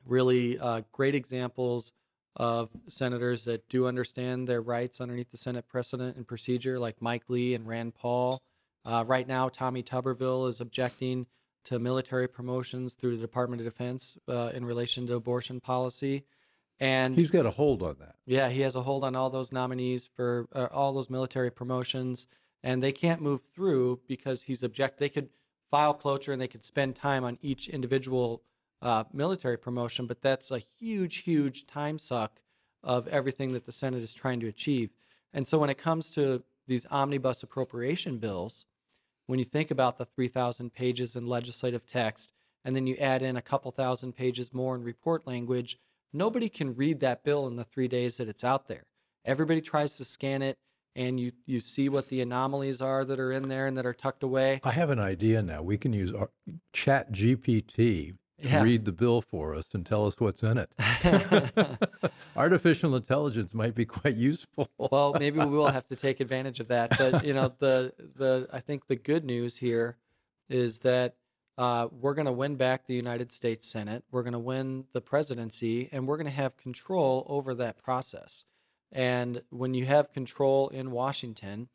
really 0.05 0.59
uh, 0.59 0.83
great 0.93 1.15
examples 1.15 1.93
of 2.37 2.71
senators 2.89 3.45
that 3.45 3.69
do 3.69 3.87
understand 3.87 4.47
their 4.49 4.63
rights 4.63 5.01
underneath 5.01 5.31
the 5.31 5.37
Senate 5.37 5.67
precedent 5.69 6.17
and 6.17 6.27
procedure, 6.27 6.79
like 6.79 7.03
Mike 7.03 7.25
Lee 7.29 7.55
and 7.55 7.67
Rand 7.67 7.95
Paul. 7.95 8.41
Uh, 8.85 9.05
right 9.07 9.27
now, 9.27 9.49
Tommy 9.49 9.83
Tuberville 9.83 10.49
is 10.49 10.61
objecting 10.61 11.27
to 11.65 11.79
military 11.79 12.29
promotions 12.29 12.95
through 12.95 13.17
the 13.17 13.21
Department 13.21 13.61
of 13.61 13.67
Defense 13.67 14.17
uh, 14.29 14.51
in 14.55 14.65
relation 14.65 15.07
to 15.09 15.15
abortion 15.15 15.61
policy. 15.61 16.25
And 16.81 17.17
He's 17.17 17.31
got 17.31 17.45
a 17.45 17.51
hold 17.51 17.83
on 17.83 17.97
that. 17.99 18.15
yeah, 18.25 18.49
he 18.49 18.61
has 18.61 18.77
a 18.77 18.83
hold 18.83 19.03
on 19.03 19.17
all 19.17 19.31
those 19.31 19.51
nominees 19.51 20.09
for 20.15 20.47
uh, 20.55 20.69
all 20.71 20.93
those 20.93 21.11
military 21.11 21.51
promotions, 21.51 22.29
and 22.63 22.81
they 22.81 22.93
can't 22.93 23.21
move 23.21 23.43
through 23.43 24.01
because 24.07 24.45
he's 24.45 24.63
object. 24.63 24.99
They 24.99 25.09
could 25.09 25.29
file 25.71 25.95
cloture 25.95 26.33
and 26.33 26.41
they 26.41 26.49
could 26.49 26.65
spend 26.65 26.97
time 26.97 27.25
on 27.25 27.39
each 27.43 27.69
individual 27.69 28.43
uh, 28.81 29.05
military 29.13 29.57
promotion, 29.57 30.07
but 30.07 30.23
that's 30.23 30.51
a 30.51 30.59
huge, 30.59 31.19
huge 31.19 31.67
time 31.67 31.99
suck 31.99 32.41
of 32.83 33.09
everything 33.09 33.53
that 33.53 33.67
the 33.67 33.73
Senate 33.73 34.03
is 34.03 34.15
trying 34.15 34.41
to 34.41 34.47
achieve. 34.47 34.91
And 35.33 35.47
so 35.47 35.59
when 35.59 35.71
it 35.71 35.79
comes 35.79 36.11
to 36.13 36.43
these 36.67 36.87
omnibus 36.91 37.43
appropriation 37.43 38.19
bills, 38.19 38.67
when 39.27 39.39
you 39.39 39.45
think 39.45 39.71
about 39.71 39.99
the 39.99 40.05
3,000 40.05 40.73
pages 40.73 41.17
in 41.17 41.27
legislative 41.27 41.87
text, 41.87 42.33
and 42.65 42.75
then 42.75 42.87
you 42.87 42.97
add 42.97 43.23
in 43.23 43.37
a 43.37 43.43
couple 43.43 43.71
thousand 43.71 44.15
pages 44.15 44.53
more 44.53 44.75
in 44.75 44.83
report 44.83 45.27
language, 45.27 45.79
nobody 46.13 46.49
can 46.49 46.75
read 46.75 47.01
that 47.01 47.25
bill 47.25 47.47
in 47.47 47.57
the 47.57 47.65
three 47.65 47.89
days 47.89 48.17
that 48.17 48.29
it's 48.29 48.45
out 48.45 48.69
there. 48.69 48.85
Everybody 49.25 49.61
tries 49.61 49.97
to 49.97 50.05
scan 50.05 50.43
it, 50.43 50.59
and 50.99 51.19
you 51.21 51.33
you 51.47 51.61
see 51.61 51.89
what 51.89 52.09
the 52.09 52.21
anomalies 52.21 52.81
are 52.81 53.05
that 53.05 53.19
are 53.21 53.33
in 53.33 53.49
there 53.49 53.67
and 53.67 53.79
that 53.79 53.87
are 53.87 53.95
tucked 53.95 54.23
away. 54.23 54.61
I 54.65 54.73
have 54.73 54.91
an 54.91 54.99
idea 54.99 55.41
now. 55.43 55.63
We 55.63 55.79
can 55.79 55.93
use 55.93 56.13
our 56.13 56.31
Chat 56.73 57.13
GPT 57.13 58.15
to 58.43 58.49
Yeah. 58.49 58.63
read 58.63 58.85
the 58.85 58.93
bill 58.93 59.21
for 59.23 59.55
us 59.55 59.67
and 59.75 59.85
tell 59.87 60.07
us 60.07 60.15
what's 60.19 60.43
in 60.43 60.59
it. 60.59 60.75
Artificial 62.37 62.95
intelligence 62.97 63.53
might 63.55 63.75
be 63.75 63.85
quite 63.85 64.15
useful. 64.17 64.69
well, 64.79 65.15
maybe 65.19 65.39
we 65.39 65.47
will 65.47 65.69
have 65.69 65.87
to 65.89 65.97
take 66.07 66.21
advantage 66.21 66.61
of 66.61 66.69
that. 66.69 66.97
But 66.99 67.25
you 67.25 67.35
know, 67.35 67.53
the 67.59 67.93
the 68.17 68.49
I 68.53 68.61
think 68.61 68.87
the 68.87 68.97
good 68.97 69.25
news 69.25 69.57
here 69.59 69.97
is 70.49 70.81
that 70.81 71.15
uh, 71.57 71.89
we're 71.91 72.15
going 72.15 72.27
to 72.27 72.33
win 72.33 72.55
back 72.57 72.87
the 72.87 72.95
United 72.95 73.33
States 73.33 73.67
Senate. 73.67 74.05
We're 74.13 74.23
going 74.23 74.33
to 74.33 74.39
win 74.39 74.85
the 74.93 75.01
presidency, 75.01 75.89
and 75.93 76.07
we're 76.07 76.17
going 76.17 76.27
to 76.27 76.33
have 76.33 76.57
control 76.57 77.27
over 77.29 77.55
that 77.55 77.83
process. 77.83 78.45
And 78.91 79.43
when 79.51 79.75
you 79.75 79.87
have 79.87 80.13
control 80.13 80.69
in 80.69 80.91
Washington 80.91 81.69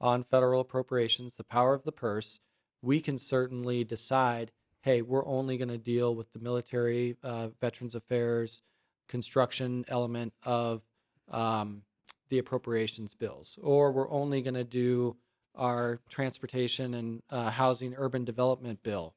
on 0.00 0.22
federal 0.22 0.60
appropriations, 0.60 1.36
the 1.36 1.44
power 1.44 1.74
of 1.74 1.84
the 1.84 1.92
purse, 1.92 2.40
we 2.82 3.00
can 3.00 3.18
certainly 3.18 3.84
decide. 3.84 4.52
Hey, 4.82 5.02
we're 5.02 5.26
only 5.26 5.58
going 5.58 5.68
to 5.68 5.78
deal 5.78 6.14
with 6.14 6.32
the 6.32 6.38
military, 6.38 7.16
uh, 7.22 7.48
Veterans 7.60 7.94
Affairs, 7.94 8.62
construction 9.08 9.84
element 9.88 10.32
of 10.44 10.82
um, 11.30 11.82
the 12.30 12.38
appropriations 12.38 13.14
bills, 13.14 13.58
or 13.60 13.92
we're 13.92 14.10
only 14.10 14.40
going 14.40 14.54
to 14.54 14.64
do 14.64 15.16
our 15.54 16.00
transportation 16.08 16.94
and 16.94 17.22
uh, 17.28 17.50
housing 17.50 17.94
urban 17.98 18.24
development 18.24 18.82
bill. 18.82 19.14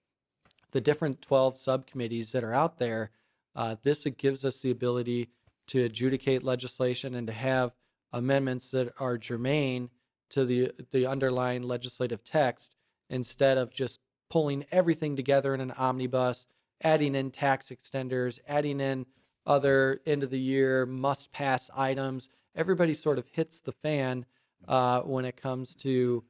The 0.72 0.82
different 0.82 1.22
12 1.22 1.60
subcommittees 1.60 2.32
that 2.32 2.44
are 2.44 2.54
out 2.54 2.80
there, 2.80 3.12
uh, 3.56 3.76
this 3.84 4.04
gives 4.18 4.44
us 4.44 4.60
the 4.60 4.72
ability 4.72 5.30
to 5.68 5.84
adjudicate 5.84 6.44
legislation 6.44 7.16
and 7.16 7.28
to 7.28 7.34
have 7.34 7.74
amendments 8.12 8.70
that 8.72 8.94
are 9.00 9.18
germane 9.18 9.90
to 10.30 10.46
the, 10.46 10.72
the 10.92 11.06
underlying 11.06 11.64
legislative 11.64 12.24
text 12.24 12.76
instead 13.10 13.58
of 13.58 13.72
just 13.72 14.00
pulling 14.30 14.66
everything 14.72 15.16
together 15.16 15.54
in 15.54 15.62
an 15.62 15.72
omnibus, 15.72 16.48
adding 16.82 17.14
in 17.16 17.30
tax 17.30 17.70
extenders, 17.70 18.40
adding 18.48 18.80
in 18.80 19.06
other 19.46 20.02
end 20.06 20.24
of 20.24 20.30
the 20.30 20.40
year 20.40 20.86
must 20.86 21.32
pass 21.32 21.70
items. 21.76 22.30
Everybody 22.56 22.94
sort 22.94 23.20
of 23.20 23.28
hits 23.32 23.62
the 23.62 23.72
fan 23.72 24.26
uh, 24.68 25.02
when 25.02 25.26
it 25.26 25.38
comes 25.38 25.76
to 25.76 26.24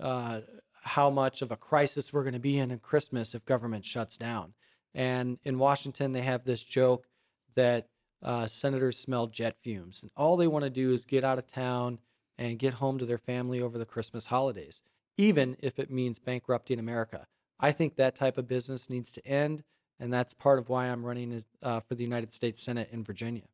uh, 0.00 0.40
how 0.82 1.10
much 1.10 1.42
of 1.42 1.50
a 1.50 1.56
crisis 1.56 2.12
we're 2.12 2.22
going 2.22 2.32
to 2.32 2.40
be 2.40 2.58
in 2.58 2.70
in 2.70 2.78
Christmas 2.78 3.34
if 3.34 3.44
government 3.44 3.84
shuts 3.84 4.16
down. 4.16 4.54
And 4.94 5.38
in 5.44 5.58
Washington, 5.58 6.12
they 6.12 6.22
have 6.22 6.44
this 6.44 6.62
joke 6.62 7.06
that 7.54 7.88
uh, 8.22 8.46
senators 8.46 8.98
smell 8.98 9.26
jet 9.26 9.56
fumes, 9.62 10.02
and 10.02 10.10
all 10.16 10.36
they 10.36 10.46
want 10.46 10.64
to 10.64 10.70
do 10.70 10.92
is 10.92 11.04
get 11.04 11.24
out 11.24 11.38
of 11.38 11.46
town 11.46 11.98
and 12.38 12.58
get 12.58 12.74
home 12.74 12.98
to 12.98 13.06
their 13.06 13.18
family 13.18 13.60
over 13.60 13.78
the 13.78 13.84
Christmas 13.84 14.26
holidays, 14.26 14.82
even 15.16 15.56
if 15.60 15.78
it 15.78 15.90
means 15.90 16.18
bankrupting 16.18 16.78
America. 16.78 17.26
I 17.58 17.72
think 17.72 17.96
that 17.96 18.14
type 18.14 18.36
of 18.36 18.48
business 18.48 18.90
needs 18.90 19.10
to 19.12 19.26
end, 19.26 19.64
and 19.98 20.12
that's 20.12 20.34
part 20.34 20.58
of 20.58 20.68
why 20.68 20.86
I'm 20.86 21.04
running 21.04 21.44
uh, 21.62 21.80
for 21.80 21.94
the 21.94 22.02
United 22.02 22.32
States 22.32 22.62
Senate 22.62 22.90
in 22.92 23.02
Virginia. 23.02 23.44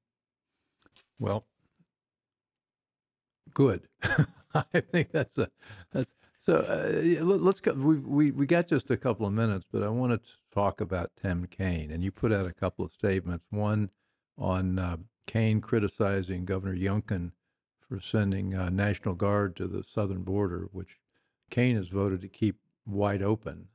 Well, 1.20 1.44
good. 3.54 3.88
I 4.54 4.80
think 4.80 5.12
that's 5.12 5.38
a 5.38 5.48
that's 5.92 6.14
so. 6.40 6.56
Uh, 6.56 7.24
let- 7.24 7.40
let's 7.40 7.60
go. 7.60 7.72
We 7.72 7.96
we 7.96 8.30
we 8.32 8.46
got 8.46 8.66
just 8.66 8.90
a 8.90 8.96
couple 8.96 9.26
of 9.26 9.32
minutes, 9.32 9.66
but 9.72 9.82
I 9.82 9.88
want 9.88 10.12
to 10.12 10.30
talk 10.52 10.80
about 10.80 11.10
Tim 11.20 11.46
Kaine, 11.46 11.90
and 11.90 12.02
you 12.02 12.10
put 12.10 12.32
out 12.32 12.46
a 12.46 12.52
couple 12.52 12.84
of 12.84 12.92
statements. 12.92 13.46
One 13.50 13.90
on 14.38 14.78
uh, 14.78 14.96
Kaine 15.26 15.60
criticizing 15.60 16.44
Governor 16.44 16.76
Youngkin 16.76 17.32
for 17.88 18.00
sending 18.00 18.54
uh, 18.54 18.70
National 18.70 19.14
Guard 19.14 19.56
to 19.56 19.66
the 19.66 19.84
southern 19.84 20.22
border, 20.22 20.68
which 20.72 20.98
Kaine 21.50 21.76
has 21.76 21.88
voted 21.88 22.20
to 22.22 22.28
keep 22.28 22.56
wide 22.86 23.22
open, 23.22 23.68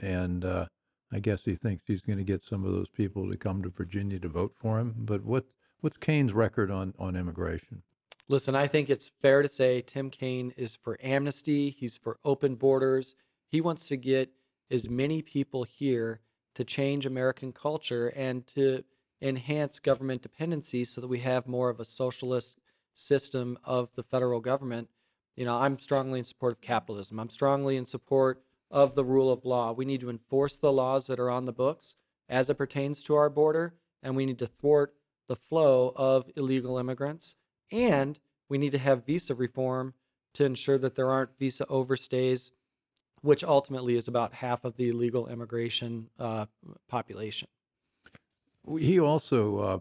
and 0.00 0.44
uh, 0.44 0.66
I 1.12 1.20
guess 1.20 1.44
he 1.44 1.54
thinks 1.54 1.84
he's 1.86 2.02
going 2.02 2.18
to 2.18 2.24
get 2.24 2.44
some 2.44 2.64
of 2.64 2.72
those 2.72 2.88
people 2.88 3.30
to 3.30 3.36
come 3.36 3.62
to 3.62 3.70
Virginia 3.70 4.18
to 4.20 4.28
vote 4.28 4.54
for 4.56 4.78
him. 4.78 4.94
But 4.98 5.24
what 5.24 5.46
what's 5.80 5.96
Kaine's 5.96 6.32
record 6.32 6.70
on 6.70 6.94
on 6.98 7.16
immigration? 7.16 7.82
Listen, 8.28 8.54
I 8.54 8.68
think 8.68 8.88
it's 8.88 9.10
fair 9.20 9.42
to 9.42 9.48
say 9.48 9.82
Tim 9.82 10.08
Kaine 10.08 10.52
is 10.56 10.76
for 10.76 10.98
amnesty. 11.02 11.70
He's 11.70 11.96
for 11.96 12.18
open 12.24 12.54
borders. 12.54 13.16
He 13.48 13.60
wants 13.60 13.88
to 13.88 13.96
get 13.96 14.30
as 14.70 14.88
many 14.88 15.20
people 15.20 15.64
here 15.64 16.20
to 16.54 16.64
change 16.64 17.06
American 17.06 17.52
culture 17.52 18.12
and 18.14 18.46
to 18.48 18.84
enhance 19.22 19.78
government 19.78 20.22
dependency 20.22 20.84
so 20.84 21.00
that 21.00 21.08
we 21.08 21.20
have 21.20 21.46
more 21.46 21.68
of 21.68 21.80
a 21.80 21.84
socialist 21.84 22.58
system 22.94 23.58
of 23.64 23.94
the 23.94 24.02
federal 24.02 24.40
government. 24.40 24.88
You 25.36 25.44
know, 25.44 25.56
I'm 25.56 25.78
strongly 25.78 26.18
in 26.18 26.24
support 26.24 26.54
of 26.54 26.60
capitalism. 26.60 27.18
I'm 27.18 27.30
strongly 27.30 27.76
in 27.76 27.84
support 27.84 28.42
of 28.70 28.94
the 28.94 29.04
rule 29.04 29.30
of 29.30 29.44
law. 29.44 29.72
We 29.72 29.84
need 29.84 30.00
to 30.00 30.10
enforce 30.10 30.56
the 30.56 30.72
laws 30.72 31.06
that 31.06 31.20
are 31.20 31.30
on 31.30 31.44
the 31.44 31.52
books 31.52 31.96
as 32.28 32.48
it 32.48 32.58
pertains 32.58 33.02
to 33.02 33.16
our 33.16 33.28
border, 33.28 33.74
and 34.02 34.14
we 34.14 34.26
need 34.26 34.38
to 34.38 34.46
thwart 34.46 34.94
the 35.28 35.36
flow 35.36 35.92
of 35.96 36.30
illegal 36.36 36.78
immigrants. 36.78 37.36
And 37.72 38.18
we 38.48 38.58
need 38.58 38.72
to 38.72 38.78
have 38.78 39.06
visa 39.06 39.34
reform 39.34 39.94
to 40.34 40.44
ensure 40.44 40.78
that 40.78 40.94
there 40.94 41.10
aren't 41.10 41.38
visa 41.38 41.64
overstays, 41.66 42.50
which 43.20 43.44
ultimately 43.44 43.96
is 43.96 44.08
about 44.08 44.34
half 44.34 44.64
of 44.64 44.76
the 44.76 44.88
illegal 44.88 45.28
immigration 45.28 46.08
uh, 46.18 46.46
population. 46.88 47.48
He 48.78 49.00
also, 49.00 49.58
uh, 49.58 49.78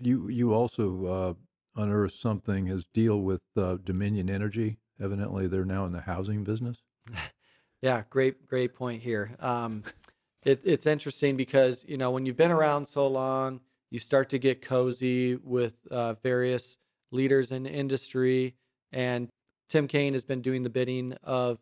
you 0.00 0.28
you 0.28 0.52
also 0.52 1.06
uh, 1.06 1.80
unearthed 1.80 2.18
something. 2.18 2.66
His 2.66 2.86
deal 2.94 3.20
with 3.20 3.42
uh, 3.56 3.78
Dominion 3.84 4.30
Energy. 4.30 4.78
Evidently, 5.00 5.46
they're 5.46 5.64
now 5.64 5.86
in 5.86 5.92
the 5.92 6.00
housing 6.00 6.44
business. 6.44 6.78
Yeah, 7.84 8.02
great, 8.08 8.46
great 8.46 8.74
point 8.74 9.02
here. 9.02 9.36
Um, 9.40 9.84
it, 10.42 10.62
it's 10.64 10.86
interesting 10.86 11.36
because 11.36 11.84
you 11.86 11.98
know 11.98 12.10
when 12.10 12.24
you've 12.24 12.34
been 12.34 12.50
around 12.50 12.86
so 12.86 13.06
long, 13.06 13.60
you 13.90 13.98
start 13.98 14.30
to 14.30 14.38
get 14.38 14.62
cozy 14.62 15.36
with 15.36 15.74
uh, 15.90 16.14
various 16.14 16.78
leaders 17.12 17.52
in 17.52 17.66
industry, 17.66 18.54
and 18.90 19.28
Tim 19.68 19.86
Kaine 19.86 20.14
has 20.14 20.24
been 20.24 20.40
doing 20.40 20.62
the 20.62 20.70
bidding 20.70 21.12
of 21.22 21.58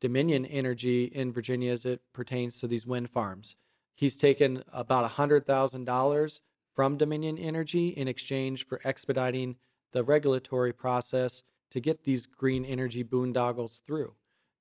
Dominion 0.00 0.46
Energy 0.46 1.06
in 1.06 1.32
Virginia 1.32 1.72
as 1.72 1.84
it 1.84 2.02
pertains 2.12 2.60
to 2.60 2.68
these 2.68 2.86
wind 2.86 3.10
farms. 3.10 3.56
He's 3.94 4.16
taken 4.16 4.64
about 4.72 5.10
$100,000 5.10 6.40
from 6.74 6.96
Dominion 6.96 7.38
Energy 7.38 7.88
in 7.88 8.08
exchange 8.08 8.66
for 8.66 8.80
expediting 8.84 9.56
the 9.92 10.02
regulatory 10.02 10.72
process 10.72 11.44
to 11.70 11.80
get 11.80 12.04
these 12.04 12.26
green 12.26 12.64
energy 12.64 13.04
boondoggles 13.04 13.82
through. 13.82 14.14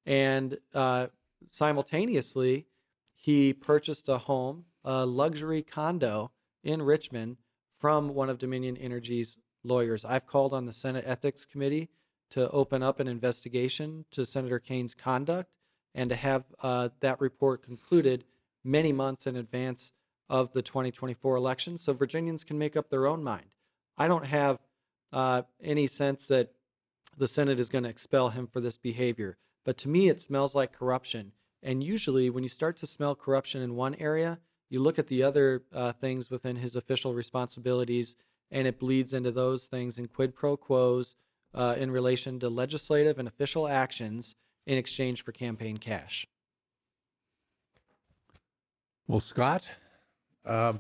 And 0.05 0.57
uh, 0.73 1.07
simultaneously, 1.49 2.67
he 3.15 3.53
purchased 3.53 4.09
a 4.09 4.19
home, 4.19 4.65
a 4.83 5.05
luxury 5.05 5.63
condo 5.63 6.31
in 6.63 6.81
Richmond 6.81 7.37
from 7.79 8.09
one 8.09 8.29
of 8.29 8.37
Dominion 8.37 8.77
Energy's 8.77 9.37
lawyers. 9.63 10.05
I've 10.05 10.27
called 10.27 10.53
on 10.53 10.65
the 10.65 10.73
Senate 10.73 11.05
Ethics 11.07 11.45
Committee 11.45 11.89
to 12.31 12.49
open 12.51 12.83
up 12.83 12.99
an 12.99 13.07
investigation 13.07 14.05
to 14.11 14.25
Senator 14.25 14.59
Kaine's 14.59 14.93
conduct 14.93 15.51
and 15.95 16.09
to 16.09 16.15
have 16.15 16.45
uh, 16.61 16.89
that 16.99 17.21
report 17.21 17.63
concluded 17.63 18.23
many 18.63 18.91
months 18.91 19.27
in 19.27 19.35
advance 19.35 19.91
of 20.29 20.53
the 20.53 20.61
2024 20.61 21.35
election 21.35 21.77
so 21.77 21.93
Virginians 21.93 22.43
can 22.43 22.57
make 22.57 22.75
up 22.75 22.89
their 22.89 23.07
own 23.07 23.23
mind. 23.23 23.45
I 23.97 24.07
don't 24.07 24.25
have 24.25 24.59
uh, 25.11 25.43
any 25.61 25.87
sense 25.87 26.25
that 26.27 26.53
the 27.17 27.27
Senate 27.27 27.59
is 27.59 27.69
going 27.69 27.83
to 27.83 27.89
expel 27.89 28.29
him 28.29 28.47
for 28.47 28.59
this 28.59 28.77
behavior. 28.77 29.37
But 29.65 29.77
to 29.79 29.89
me, 29.89 30.09
it 30.09 30.21
smells 30.21 30.55
like 30.55 30.73
corruption. 30.73 31.33
And 31.61 31.83
usually, 31.83 32.29
when 32.29 32.43
you 32.43 32.49
start 32.49 32.75
to 32.77 32.87
smell 32.87 33.15
corruption 33.15 33.61
in 33.61 33.75
one 33.75 33.95
area, 33.95 34.39
you 34.69 34.79
look 34.79 34.97
at 34.97 35.07
the 35.07 35.23
other 35.23 35.63
uh, 35.71 35.93
things 35.93 36.29
within 36.29 36.57
his 36.57 36.75
official 36.75 37.13
responsibilities, 37.13 38.15
and 38.51 38.67
it 38.67 38.79
bleeds 38.79 39.13
into 39.13 39.31
those 39.31 39.65
things 39.65 39.97
in 39.97 40.07
quid 40.07 40.35
pro 40.35 40.57
quos 40.57 41.15
uh, 41.53 41.75
in 41.77 41.91
relation 41.91 42.39
to 42.39 42.49
legislative 42.49 43.19
and 43.19 43.27
official 43.27 43.67
actions 43.67 44.35
in 44.65 44.77
exchange 44.77 45.23
for 45.23 45.31
campaign 45.31 45.77
cash. 45.77 46.27
Well, 49.07 49.19
Scott, 49.19 49.67
uh, 50.45 50.73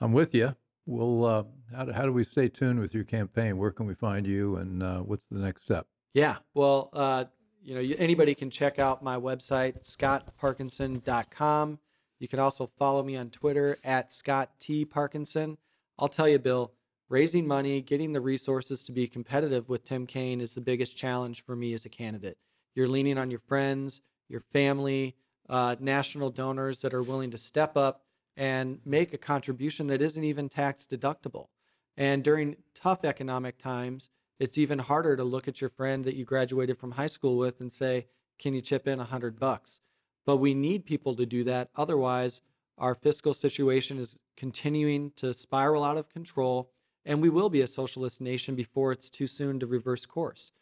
I'm 0.00 0.12
with 0.12 0.34
you. 0.34 0.54
We'll. 0.86 1.24
Uh, 1.24 1.44
how, 1.74 1.84
do, 1.84 1.92
how 1.92 2.02
do 2.02 2.12
we 2.12 2.24
stay 2.24 2.48
tuned 2.48 2.80
with 2.80 2.92
your 2.92 3.04
campaign? 3.04 3.56
Where 3.56 3.70
can 3.70 3.86
we 3.86 3.94
find 3.94 4.26
you, 4.26 4.56
and 4.56 4.82
uh, 4.82 5.00
what's 5.00 5.22
the 5.30 5.38
next 5.38 5.62
step? 5.62 5.86
Yeah, 6.12 6.36
well, 6.54 6.90
uh, 6.92 7.26
you 7.62 7.74
know, 7.74 7.80
you, 7.80 7.94
anybody 7.98 8.34
can 8.34 8.50
check 8.50 8.78
out 8.78 9.02
my 9.02 9.16
website, 9.16 9.84
scottparkinson.com. 9.84 11.78
You 12.18 12.28
can 12.28 12.38
also 12.38 12.70
follow 12.78 13.02
me 13.02 13.16
on 13.16 13.30
Twitter 13.30 13.78
at 13.84 14.12
Scott 14.12 14.50
T. 14.58 14.84
Parkinson. 14.84 15.58
I'll 15.98 16.08
tell 16.08 16.28
you, 16.28 16.38
Bill, 16.38 16.72
raising 17.08 17.46
money, 17.46 17.80
getting 17.80 18.12
the 18.12 18.20
resources 18.20 18.82
to 18.84 18.92
be 18.92 19.06
competitive 19.06 19.68
with 19.68 19.84
Tim 19.84 20.06
Kaine 20.06 20.40
is 20.40 20.54
the 20.54 20.60
biggest 20.60 20.96
challenge 20.96 21.44
for 21.44 21.54
me 21.54 21.72
as 21.74 21.84
a 21.84 21.88
candidate. 21.88 22.38
You're 22.74 22.88
leaning 22.88 23.18
on 23.18 23.30
your 23.30 23.40
friends, 23.40 24.00
your 24.28 24.40
family, 24.40 25.16
uh, 25.50 25.74
national 25.80 26.30
donors 26.30 26.80
that 26.80 26.94
are 26.94 27.02
willing 27.02 27.32
to 27.32 27.36
step 27.36 27.76
up 27.76 28.04
and 28.36 28.78
make 28.84 29.12
a 29.12 29.18
contribution 29.18 29.88
that 29.88 30.00
isn't 30.00 30.24
even 30.24 30.48
tax 30.48 30.86
deductible. 30.90 31.48
And 31.96 32.22
during 32.22 32.56
tough 32.74 33.04
economic 33.04 33.58
times, 33.58 34.10
it's 34.38 34.56
even 34.56 34.78
harder 34.78 35.16
to 35.16 35.24
look 35.24 35.48
at 35.48 35.60
your 35.60 35.68
friend 35.68 36.04
that 36.04 36.16
you 36.16 36.24
graduated 36.24 36.78
from 36.78 36.92
high 36.92 37.08
school 37.08 37.36
with 37.36 37.60
and 37.60 37.70
say, 37.70 38.06
"Can 38.38 38.54
you 38.54 38.62
chip 38.62 38.86
in 38.86 39.00
a 39.00 39.04
hundred 39.04 39.38
bucks?" 39.38 39.80
But 40.24 40.36
we 40.36 40.54
need 40.54 40.86
people 40.86 41.14
to 41.16 41.26
do 41.26 41.44
that. 41.44 41.68
Otherwise, 41.74 42.40
our 42.78 42.94
fiscal 42.94 43.34
situation 43.34 43.98
is 43.98 44.18
continuing 44.36 45.10
to 45.16 45.34
spiral 45.34 45.84
out 45.84 45.98
of 45.98 46.08
control, 46.08 46.70
and 47.04 47.20
we 47.20 47.28
will 47.28 47.50
be 47.50 47.60
a 47.60 47.66
socialist 47.66 48.20
nation 48.20 48.54
before 48.54 48.92
it's 48.92 49.10
too 49.10 49.26
soon 49.26 49.58
to 49.60 49.66
reverse 49.66 50.06
course. 50.06 50.52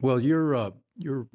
Well, 0.00 0.20
you're 0.20 0.54
uh, 0.54 0.70
you're 1.00 1.26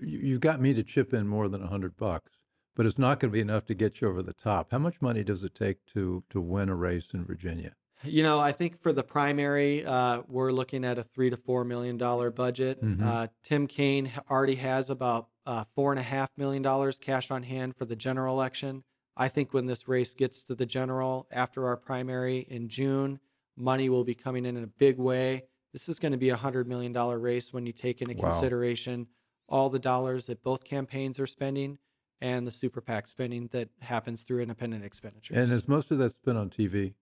you 0.00 0.38
got 0.38 0.60
me 0.60 0.74
to 0.74 0.82
chip 0.82 1.12
in 1.12 1.26
more 1.26 1.48
than 1.48 1.62
a 1.62 1.66
hundred 1.66 1.96
bucks, 1.96 2.32
but 2.76 2.86
it's 2.86 2.98
not 2.98 3.20
going 3.20 3.30
to 3.30 3.34
be 3.34 3.40
enough 3.40 3.66
to 3.66 3.74
get 3.74 4.00
you 4.00 4.08
over 4.08 4.22
the 4.22 4.32
top. 4.34 4.70
How 4.70 4.78
much 4.78 5.00
money 5.00 5.22
does 5.24 5.42
it 5.44 5.54
take 5.54 5.84
to 5.94 6.22
to 6.30 6.40
win 6.40 6.68
a 6.68 6.74
race 6.74 7.08
in 7.12 7.24
Virginia? 7.24 7.74
You 8.04 8.22
know, 8.22 8.38
I 8.38 8.52
think 8.52 8.80
for 8.80 8.92
the 8.92 9.02
primary, 9.02 9.84
uh, 9.84 10.22
we're 10.28 10.52
looking 10.52 10.84
at 10.84 10.98
a 10.98 11.02
three 11.02 11.30
to 11.30 11.36
four 11.36 11.64
million 11.64 11.96
dollar 11.98 12.30
budget. 12.30 12.80
Mhm. 12.82 13.02
Uh, 13.02 13.26
Tim 13.42 13.66
Kaine 13.66 14.12
already 14.30 14.54
has 14.54 14.88
about 14.88 15.28
uh, 15.46 15.64
four 15.74 15.90
and 15.92 15.98
a 15.98 16.02
half 16.04 16.30
million 16.36 16.62
dollars 16.62 16.98
cash 16.98 17.30
on 17.30 17.42
hand 17.42 17.74
for 17.76 17.84
the 17.86 17.96
general 17.96 18.34
election. 18.36 18.84
I 19.16 19.26
think 19.28 19.52
when 19.52 19.66
this 19.66 19.88
race 19.88 20.14
gets 20.14 20.44
to 20.44 20.54
the 20.54 20.66
general 20.66 21.26
after 21.32 21.66
our 21.66 21.76
primary 21.76 22.46
in 22.48 22.68
June, 22.68 23.18
money 23.56 23.88
will 23.88 24.04
be 24.04 24.14
coming 24.14 24.46
in 24.46 24.56
in 24.56 24.62
a 24.62 24.68
big 24.68 24.96
way. 24.98 25.44
This 25.72 25.88
is 25.88 25.98
going 25.98 26.12
to 26.12 26.18
be 26.18 26.30
a 26.30 26.36
hundred 26.36 26.66
million 26.66 26.92
dollar 26.92 27.18
race 27.18 27.52
when 27.52 27.66
you 27.66 27.72
take 27.72 28.00
into 28.00 28.14
Wow. 28.14 28.30
consideration 28.30 29.06
all 29.48 29.70
the 29.70 29.78
dollars 29.78 30.26
that 30.26 30.42
both 30.42 30.64
campaigns 30.64 31.18
are 31.18 31.26
spending 31.26 31.78
and 32.20 32.46
the 32.46 32.50
super 32.50 32.80
PAC 32.80 33.08
spending 33.08 33.48
that 33.52 33.68
happens 33.80 34.22
through 34.22 34.40
independent 34.40 34.84
expenditures. 34.84 35.36
And 35.36 35.50
is 35.50 35.68
most 35.68 35.90
of 35.90 35.98
that 35.98 36.14
spent 36.14 36.38
on 36.38 36.50
TV? 36.50 36.94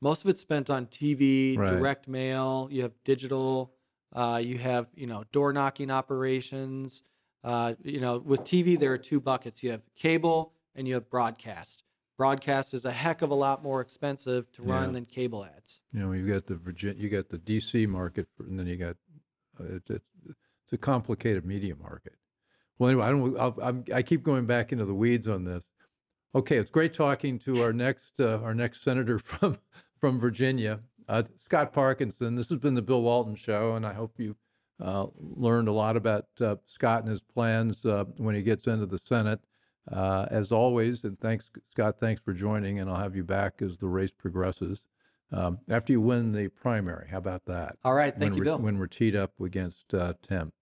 most 0.00 0.22
of 0.22 0.28
it's 0.28 0.40
spent 0.42 0.68
on 0.68 0.86
TV, 0.86 1.56
Right. 1.56 1.68
direct 1.70 2.06
mail. 2.08 2.68
You 2.70 2.82
have 2.82 2.92
digital. 3.04 3.72
Uh, 4.12 4.40
you 4.44 4.58
have 4.58 4.88
you 4.94 5.06
know 5.06 5.24
door 5.32 5.52
knocking 5.52 5.90
operations. 5.90 7.02
Uh, 7.42 7.74
you 7.82 8.00
know 8.00 8.18
with 8.18 8.42
TV 8.44 8.78
there 8.78 8.92
are 8.92 8.98
two 8.98 9.18
buckets. 9.20 9.62
You 9.62 9.70
have 9.70 9.82
cable 9.96 10.52
and 10.74 10.86
you 10.86 10.94
have 10.94 11.08
broadcast. 11.10 11.84
Broadcast 12.16 12.74
is 12.74 12.84
a 12.84 12.92
heck 12.92 13.22
of 13.22 13.30
a 13.30 13.34
lot 13.34 13.62
more 13.62 13.80
expensive 13.80 14.50
to 14.52 14.62
run 14.62 14.86
Yeah. 14.88 14.92
than 14.92 15.04
cable 15.06 15.44
ads. 15.44 15.80
You 15.92 16.00
know, 16.00 16.12
you've 16.12 16.28
got 16.28 16.46
the 16.46 16.54
Virginia, 16.56 17.02
you 17.02 17.08
got 17.08 17.28
the 17.28 17.38
DC 17.38 17.88
market, 17.88 18.28
and 18.38 18.58
then 18.58 18.66
you 18.66 18.76
got 18.76 18.96
uh, 19.60 19.74
it's, 19.76 19.90
it's 19.90 20.04
it's 20.26 20.72
a 20.72 20.78
complicated 20.78 21.44
media 21.44 21.74
market. 21.76 22.14
Well, 22.78 22.90
anyway, 22.90 23.04
I 23.06 23.10
don't. 23.10 23.38
I'll, 23.38 23.56
I'm, 23.62 23.84
I 23.92 24.02
keep 24.02 24.22
going 24.22 24.46
back 24.46 24.72
into 24.72 24.84
the 24.84 24.94
weeds 24.94 25.28
on 25.28 25.44
this. 25.44 25.64
Okay, 26.34 26.56
it's 26.56 26.70
great 26.70 26.94
talking 26.94 27.38
to 27.40 27.62
our 27.62 27.72
next 27.72 28.12
uh, 28.20 28.38
our 28.42 28.54
next 28.54 28.82
senator 28.82 29.18
from 29.24 29.58
from 30.00 30.20
Virginia, 30.20 30.80
uh, 31.08 31.24
Scott 31.38 31.72
Parkinson. 31.72 32.34
This 32.36 32.48
has 32.48 32.58
been 32.58 32.74
the 32.74 32.82
Bill 32.82 33.02
Walton 33.02 33.34
Show, 33.36 33.74
and 33.76 33.84
I 33.86 33.92
hope 33.92 34.18
you 34.18 34.36
uh, 34.80 35.06
learned 35.18 35.68
a 35.68 35.72
lot 35.72 35.96
about 35.96 36.26
uh, 36.40 36.56
Scott 36.66 37.02
and 37.02 37.10
his 37.10 37.22
plans 37.22 37.84
uh, 37.84 38.04
when 38.18 38.34
he 38.34 38.42
gets 38.42 38.66
into 38.66 38.86
the 38.86 38.98
Senate. 39.04 39.40
Uh, 39.90 40.26
as 40.30 40.50
always, 40.50 41.04
and 41.04 41.18
thanks, 41.20 41.44
Scott. 41.70 41.96
Thanks 42.00 42.22
for 42.22 42.32
joining, 42.32 42.80
and 42.80 42.88
I'll 42.88 42.96
have 42.96 43.14
you 43.14 43.24
back 43.24 43.60
as 43.60 43.76
the 43.76 43.86
race 43.86 44.10
progresses. 44.10 44.86
Um, 45.30 45.58
after 45.68 45.92
you 45.92 46.00
win 46.00 46.32
the 46.32 46.48
primary, 46.48 47.08
how 47.10 47.18
about 47.18 47.44
that? 47.46 47.76
All 47.84 47.94
right, 47.94 48.14
thank 48.14 48.32
when 48.32 48.38
you, 48.38 48.44
Bill. 48.44 48.58
When 48.58 48.78
we're 48.78 48.86
teed 48.86 49.14
up 49.14 49.32
against 49.40 49.92
uh, 49.92 50.14
Tim. 50.26 50.52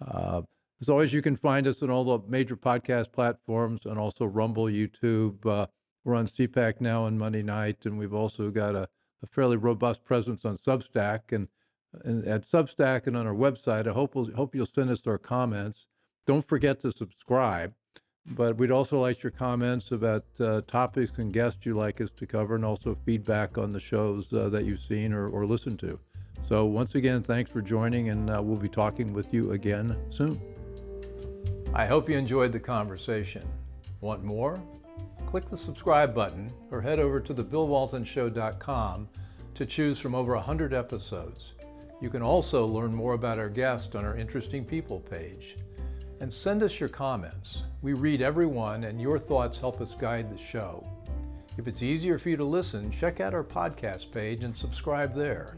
Uh, 0.00 0.42
as 0.80 0.88
always, 0.88 1.12
you 1.12 1.20
can 1.20 1.36
find 1.36 1.66
us 1.66 1.82
on 1.82 1.90
all 1.90 2.04
the 2.04 2.20
major 2.28 2.56
podcast 2.56 3.12
platforms 3.12 3.86
and 3.86 3.98
also 3.98 4.24
Rumble, 4.24 4.66
YouTube. 4.66 5.44
Uh, 5.44 5.66
we're 6.04 6.14
on 6.14 6.26
CPAC 6.26 6.80
now 6.80 7.04
on 7.04 7.18
Monday 7.18 7.42
night, 7.42 7.78
and 7.84 7.98
we've 7.98 8.14
also 8.14 8.50
got 8.50 8.74
a, 8.74 8.88
a 9.22 9.26
fairly 9.26 9.56
robust 9.56 10.04
presence 10.04 10.44
on 10.44 10.56
Substack 10.58 11.32
and, 11.32 11.48
and 12.04 12.26
at 12.26 12.48
Substack 12.48 13.06
and 13.06 13.16
on 13.16 13.26
our 13.26 13.34
website. 13.34 13.86
I 13.86 13.92
hope 13.92 14.14
we'll, 14.14 14.30
hope 14.34 14.54
you'll 14.54 14.66
send 14.66 14.90
us 14.90 15.06
our 15.06 15.18
comments. 15.18 15.86
Don't 16.26 16.46
forget 16.46 16.80
to 16.82 16.92
subscribe. 16.92 17.74
But 18.32 18.56
we'd 18.56 18.70
also 18.70 19.00
like 19.00 19.22
your 19.22 19.32
comments 19.32 19.92
about 19.92 20.24
uh, 20.40 20.62
topics 20.66 21.18
and 21.18 21.32
guests 21.32 21.60
you'd 21.64 21.76
like 21.76 22.00
us 22.00 22.10
to 22.10 22.26
cover, 22.26 22.54
and 22.54 22.64
also 22.64 22.96
feedback 23.04 23.58
on 23.58 23.70
the 23.70 23.80
shows 23.80 24.32
uh, 24.32 24.48
that 24.48 24.64
you've 24.64 24.80
seen 24.80 25.12
or, 25.12 25.28
or 25.28 25.44
listened 25.44 25.78
to. 25.80 25.98
So, 26.48 26.64
once 26.64 26.94
again, 26.94 27.22
thanks 27.22 27.50
for 27.50 27.60
joining, 27.60 28.08
and 28.10 28.30
uh, 28.30 28.40
we'll 28.42 28.56
be 28.56 28.68
talking 28.68 29.12
with 29.12 29.32
you 29.32 29.52
again 29.52 29.96
soon. 30.08 30.40
I 31.74 31.86
hope 31.86 32.08
you 32.08 32.16
enjoyed 32.16 32.52
the 32.52 32.60
conversation. 32.60 33.46
Want 34.00 34.24
more? 34.24 34.62
Click 35.26 35.46
the 35.46 35.56
subscribe 35.56 36.14
button 36.14 36.50
or 36.70 36.80
head 36.80 37.00
over 37.00 37.20
to 37.20 37.34
thebillwaltonshow.com 37.34 39.08
to 39.54 39.66
choose 39.66 39.98
from 39.98 40.14
over 40.14 40.34
100 40.34 40.72
episodes. 40.72 41.54
You 42.00 42.10
can 42.10 42.22
also 42.22 42.66
learn 42.66 42.94
more 42.94 43.14
about 43.14 43.38
our 43.38 43.48
guest 43.48 43.96
on 43.96 44.04
our 44.04 44.16
Interesting 44.16 44.64
People 44.64 45.00
page. 45.00 45.56
And 46.20 46.32
send 46.32 46.62
us 46.62 46.80
your 46.80 46.88
comments. 46.88 47.64
We 47.82 47.92
read 47.92 48.22
every 48.22 48.46
one, 48.46 48.84
and 48.84 49.00
your 49.00 49.18
thoughts 49.18 49.58
help 49.58 49.80
us 49.80 49.94
guide 49.94 50.30
the 50.30 50.38
show. 50.38 50.86
If 51.58 51.68
it's 51.68 51.82
easier 51.82 52.18
for 52.18 52.30
you 52.30 52.36
to 52.36 52.44
listen, 52.44 52.90
check 52.90 53.20
out 53.20 53.34
our 53.34 53.44
podcast 53.44 54.10
page 54.10 54.42
and 54.42 54.56
subscribe 54.56 55.14
there. 55.14 55.56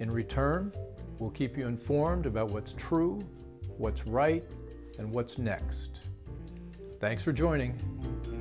In 0.00 0.10
return, 0.10 0.72
we'll 1.18 1.30
keep 1.30 1.56
you 1.56 1.66
informed 1.66 2.26
about 2.26 2.50
what's 2.50 2.72
true, 2.72 3.20
what's 3.76 4.06
right, 4.06 4.44
and 4.98 5.12
what's 5.12 5.38
next. 5.38 6.00
Thanks 7.00 7.22
for 7.22 7.32
joining. 7.32 8.37